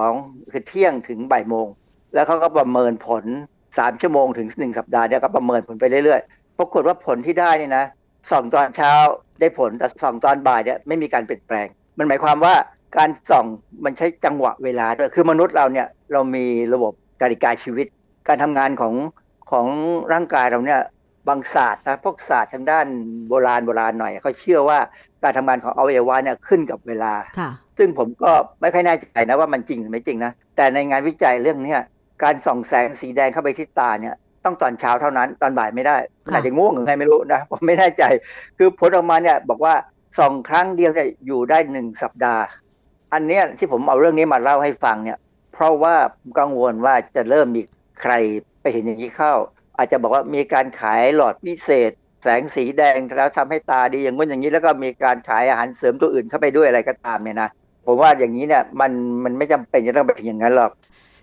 [0.00, 1.66] 12 คือเที่ยงถึงบ่ายโมง
[2.14, 3.24] แล้วเขาก็ประเมินผล
[3.64, 7.84] 3 ชั่วโมงถึง 1 สัปดาห์เนี่ยก็ประเมินผลไปเรื่อยๆ ปรากฏว่าผลที่ได้นี่นะ
[8.30, 8.92] ส่องตอนเช้า
[9.40, 11.66] ได้ผลแต่ส่องตอนบ่ายเนี่ยไม่มีการเปลี่ยนแปลง
[11.98, 12.54] มันหมายความว่า
[12.96, 13.46] การส่อง
[13.84, 17.86] มันใช้จังหวะเวลาด้วยคือมนุษย์เราเนี่ยเรามีระบบนาฬิกาชีวิต
[18.28, 18.94] การทำงานของ
[19.50, 19.66] ของ
[20.12, 20.80] ร่างกายเราเนี่ย
[21.28, 22.86] บางศาสตร์นะพวกศาสตร์ทางด้าน
[23.28, 24.78] โบราณโบราณหน่อยเขาเชื่อว่า
[25.22, 31.80] การทำงานของอวัยวะเนี่ยขึ้นกับเวลาค่ะซึ่งผมก็ไม่ค่อยแน่ใจนะว่ามันจริงหรือไม่จริงนะ แต่ในงานวิจัยเรื่องเนี้ย
[32.22, 34.14] การส่องแสงสีแดงเข้าไปที่ตาเนี่ย
[34.44, 35.96] ต้องตอนเช้าเท่านั้นตอนบ่ายไม่ได้
[36.32, 38.04] อาจจะง่วงหรือไงไม่รู้นะผมไม่แน่ใจ
[38.58, 39.74] คือผลออกมาเนี่ยบอกว่า
[40.18, 42.44] ส่องครั้งเดียวเนี่ยอยู่ได้หนึ่งสัปดาห์
[43.12, 45.18] อันเนี้ยที่ผมเอาเรื่องนี้มาเล่าให้ฟังเนี่ย
[45.52, 47.62] เพราะว่าผมกังวลว่าจะเริ่มมี
[48.02, 48.12] ใคร
[48.60, 49.32] ไปเห็นอย่างนี้เข้า
[49.78, 51.90] อาจจะบอกว่ามีการขายหลอดพิเศษ
[52.22, 57.48] แสงสีแดงแล้วทำให้ตาดีอย่างนู้นอย่างนี้แล้วก็มีการขายอาหารเสริมตัวอื่นเข้าไปด้วยอะไรก็ตามเนี่ยนะ
[57.86, 58.92] ผมว่าอย่างนี้เนี่ยมัน
[59.24, 60.72] มันไม่จำเป็นจะต้องไปถึงอย่างนั้นหรอก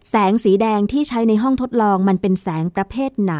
[0.09, 3.35] แสงสีแดงที่ใช้ในห้องทดลองมันเป็นแสงประเภทไหน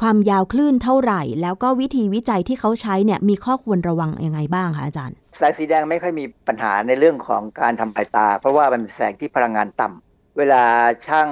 [0.00, 10.62] ความยาวคลื่นเท่าไหร่ แล้วก็วิธีวิจัยที่เขาใช้เนี่ยมีข้อควรระวังยังไงบ้างคะอาจารย์ แสงสีแดงไม่ค่อยมีปัญหาในเรื่องของการทำลายตา เพราะว่ามันเป็นแสงที่พลังงานต่ำเวลา
[11.06, 11.28] ช่าง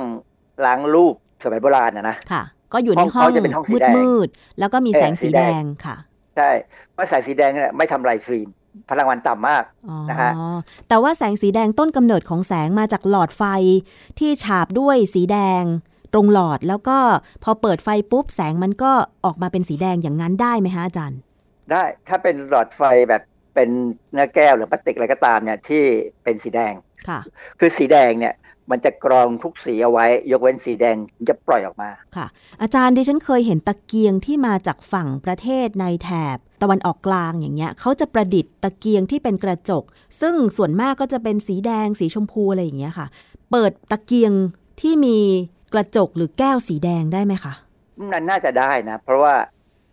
[0.64, 2.42] ล้างรูปสมัยโบราณนะนะค่ะ
[2.72, 5.96] ก็อยู่ในห้องเขาจะเป็นห้องสีมืดแดงมืดๆแล้วก็มีเออแสงสีสีแดแดงงค่ะ
[6.36, 6.50] ใช่
[6.92, 8.48] เพราะแสงสีแดงเนี่ยไม่ทำลายฟิล์ม
[8.90, 10.30] พลังงานต่ำมากอ๋อนะฮะ
[10.88, 13.42] แต่ว่าแสงสีแดงต้นกำเนิดของแสงมาจากหลอดไฟ
[14.18, 15.62] ที่ฉาบด้วยสีแดง
[16.12, 16.98] ตรงหลอดแล้วก็
[17.44, 18.92] พอเปิดไฟปุ๊บแสงมันก็
[19.24, 21.20] ออกมาเป็นสีแดงอย่างนั้นได้ไหมฮะอาจารย์
[21.70, 23.22] ได้ถ้าเป็นหลอดไฟแบบ
[23.54, 23.70] เป็น
[24.12, 25.82] เนื้อแก้วหรือพลาสติกอะไรก็ตามเนี่ยที่
[26.24, 26.74] เป็นสีแดง
[27.08, 27.20] ค่ะ
[27.60, 28.34] คือสีแดงเนี่ย
[28.70, 32.26] มันจะกรองทุกสีเอาไว้ ยกเว้นสีแดงมันจะปล่อยออกมาค่ะ
[32.62, 39.84] อาจารย์ดิฉันเคยเห็นตะเกียงที่มาจากฝั่งประเทศในแถบ ตะวันออกกลางอย่างเงี้ยเขาจะประดิษฐ์ตะเกียงที่เป็นกระจก
[40.20, 43.06] ซึ่งส่วนมากก็จะเป็นสีแดงสีชมพูอะไรอย่างเงี้ยค่ะ
[43.50, 44.32] เปิดตะเกียง
[44.80, 45.18] ที่มี
[45.74, 47.52] กระจกหรือแก้วสีแดงได้ไหมคะ
[48.12, 49.34] นั่นน่าจะได้นะ เพราะว่า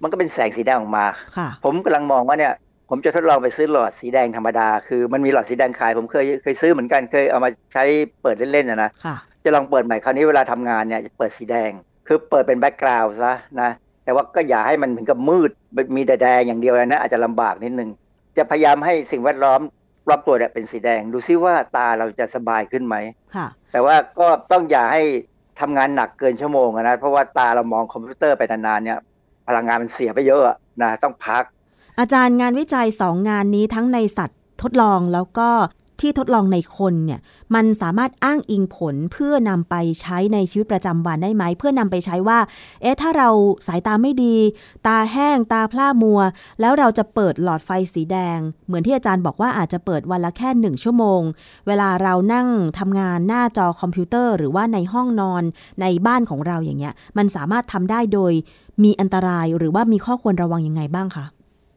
[0.02, 1.06] มันก็เป็นแสงสีแดงออกมา
[1.38, 2.54] ค่ะผมกำลังมองว่าเนี่ย
[2.90, 7.84] ผมจะทดลองไปซื้อหลอดสีแดงธรรมดา คือมันมีหลอดสีแดงขาย ผมเคยเคยซื้อเหมือนกันเคยเอามาใช้
[8.22, 11.72] เปิดเล่นๆนะนะค่ะจะลองเปิดใหม่คราวนี้เวลาทำงานเนี่ยจะเปิดสีแดง
[12.08, 13.70] คือเปิดเป็น background ซะนะ
[14.04, 15.52] แต่ว่าก็อย่าให้มันถึงกับมืด
[15.96, 17.90] มีแต่แดงอย่างเดียวนะอาจจะลำบากนิดนึง
[18.38, 19.62] จะพยายามให้สิ่งแวดล้อม
[20.10, 22.96] รอบตัวเนี่ยเป็นสีแดง ดูซิว่าตาเราจะสบายขึ้นไหม
[23.36, 25.02] ค่ะแต่ว่าก็ต้องอย่าให้
[25.60, 28.98] ทำงานหนักเกินชั่วโมงอะนะเพราะว่าตาเรามองคอมพิวเตอร์ไปนานๆเนี่ย
[29.48, 31.44] พลังงานมันเสียไปเยอะอะนะต้องพัก
[32.00, 35.50] อาจารย์งานวิจัยสองงานนี้ทั้งในสัตว์ทดลองแล้วก็
[36.02, 37.20] ที่ทดลองในคนเนี่ย
[37.56, 42.40] มันสามารถอ้างอิงผลเพื่อนำไปใช้ในชีวิตประจำวันได้ไหม เพื่อนำไปใช้ว่า
[42.82, 43.30] เอ๊ะถ้าเรา
[43.68, 44.36] สายตาไม่ดี
[44.88, 46.20] ตาแห้งตาพร่ามัว
[46.60, 51.22] แล้วเราจะเปิดหลอดไฟสีแดง เหมือนที่อาจารย์บอกว่าอาจจะเปิดวันละแค่หนึ่งชั่วโมง
[51.68, 52.48] เวลาเรานั่ง
[52.80, 55.44] ทำงานหน้าจอคอมพิวเตอร์ หรือว่าในห้องนอน
[55.82, 58.34] ในบ้านของเราอย่างเงี้ย มันสามารถทำได้โดย
[58.84, 61.26] มีอันตรายหรือว่ามีข้อควรระวังยังไงบ้างคะ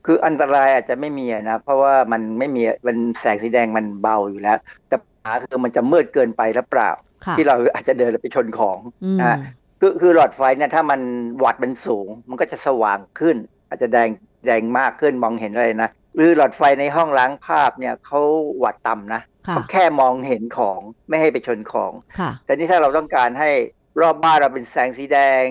[0.06, 6.90] คืออันตรายอาจจะไม่มีอะนะ เพราะว่ามันไม่มีมันแสงสีแดงมันเบาอยู่แล้ว แต่ปัญหาคือมันจะมืดเกินไปหรือเปล่า
[7.24, 9.38] ค่ะที่เราอาจจะเดินไปชนของอืมนะฮะ
[9.80, 11.00] คือคือหลอดไฟเนี่ยถ้ามัน
[11.44, 13.36] วัดมันสูง มันก็จะสว่างขึ้น
[13.68, 14.08] อาจจะแดง
[14.46, 18.20] แดงมากขึ้นมองเห็นอะไรนะหรือหลอดไฟในห้องล้างภาพเนี่ยเขา
[18.64, 23.50] วัดต่ำนะค่ะเขาแค่มองเห็นของไม่ให้ไปชนของค่ะแต่นี่ถ้าเราต้องการให้
[24.00, 25.44] รอบบ้านเราเป็นแสงสีแดง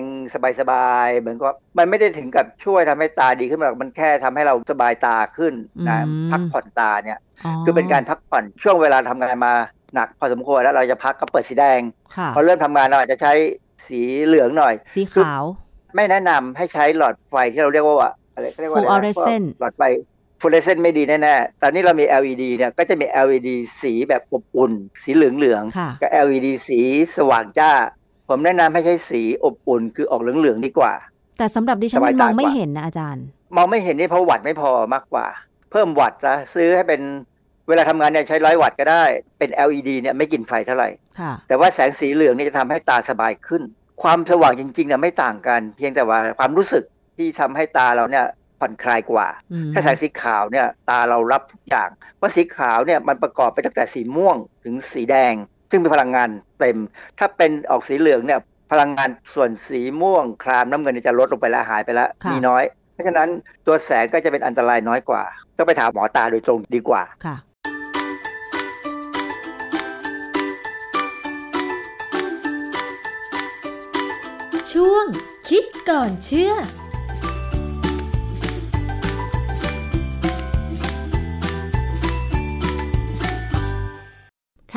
[0.60, 5.54] สบายๆเหมือนกับมันไม่ได้ถึงกับช่วยทำให้ตาดีขึ้นมาหรอกมันแค่ทำให้เราสบายตาขึ้น
[5.88, 7.18] นะอืมพักผ่อนตาเนี่ย
[7.64, 9.54] คือเป็นการพักผ่อนช่วงเวลาทำงานมา
[9.94, 11.80] หนักพอสมควรแล้วเราจะพักก็เปิดสีแดง
[12.16, 13.32] ค่ะพอเริ่มทำงานเราอาจจะใช้
[13.88, 15.44] สีเหลืองหน่อย สีขาว
[15.94, 19.82] ไม่แนะนำให้ใรหลอดไฟที่เราเรียกว่าว่าอะไรเขาเรียกว่าอะไรนะ Fluorescent หลอดไฟ
[20.40, 23.48] ฟลูออเรสเซนต์ไม่ดีแน่ๆ ตอนนี้เรามี LED เนี่ยก็จะมี LED
[23.82, 24.72] สีแบบอบอุ่น
[25.02, 26.80] สีเหลืองค่ะๆกับ LED สี
[27.16, 27.72] สว่างจ้า
[28.30, 30.92] ผมแนะนำให้ใช้สีอบอุ่นคือออกเหลืองๆดีกว่า
[31.38, 33.24] แต่สำหรับดิฉันสบายตากว่ามองไม่เห็นนะอาจารย์
[33.56, 35.26] มองไม่เห็นนี่เพราะวัตต์ไม่พอมากกว่า
[35.70, 37.00] เพิ่มวัตต์ซะซื้อให้เป็น
[37.68, 39.04] เวลาทำงานเนี่ยใช้ร้อยวัตต์ก็ได้
[39.38, 43.62] เป็น LED เนี่ยไม่กินไฟเท่าไหร่ค่ะแต่ว่าแสงสีเหลืองนี่จะทำให้ตาสบายขึ้น
[44.02, 46.84] ความสว่างจริงๆเนี่ยไม่ต่างกัน เพียงแต่ว่าความรู้สึก
[47.16, 48.24] ที่ทำให้ตาเราเนี่ย
[48.60, 55.34] ผ่อนคลายกว่าอืมถ้าแสงสีขาวเนี่ยตาเรารับทุกอย่าง เพราะสีขาวเนี่ยมันประกอบไปตั้งแต่สีม่วงถึงสีแดง
[55.70, 56.28] ซึ่งมีพลังงาน
[56.60, 56.76] เต็ม
[57.18, 58.40] ถ้าเป็นออกสีเหลืองเนี่ย
[58.72, 63.28] พลังงานส่วนสีม่วงครามน้ำเงินเนี่ยจะลดลงไปแล้วหายไปแล้วค่ะมีน้อย เพราะฉะนั้น
[63.66, 65.22] ตัวแสงก็จะเป็นอันตรายน้อยกว่า
[65.56, 67.36] ต้องไปถามหมอตาโดยตรงดีกว่าค่ะ
[74.72, 75.06] ช่วง
[75.48, 76.54] คิดก่อนเชื่อ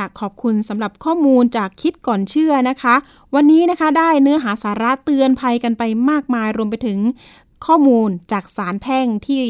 [0.04, 2.95] ค่ะ ขอบคุณสำหรับข้อมูลจากคิดก่อนเชื่อนะคะ
[3.36, 6.99] วันนี้นะคะได้เนื้อหาสาระเตือนภัยกันไปมากมายรวมไปถึง
[7.66, 9.41] ข้อมูลจากสารแพ่งที่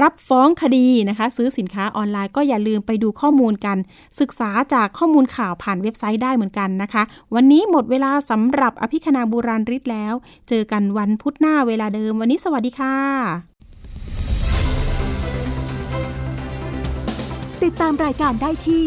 [0.00, 3.76] รับฟ้องคดีนะคะ ซื้อสินค้าออนไลน์ก็อย่าลืมไปดูข้อมูลกัน
[4.20, 7.02] ศึกษาจากข้อมูลข่าวผ่านเว็บไซต์ได้เหมือนกันนะคะ
[7.34, 10.14] วันนี้หมดเวลาสำหรับอภิคณาบูราริศแล้ว
[10.48, 12.96] เจอกันวันพุธหน้าเวลาเดิม วันนี้สวัสดีค่ะ
[17.64, 18.86] ติดตามรายการได้ที่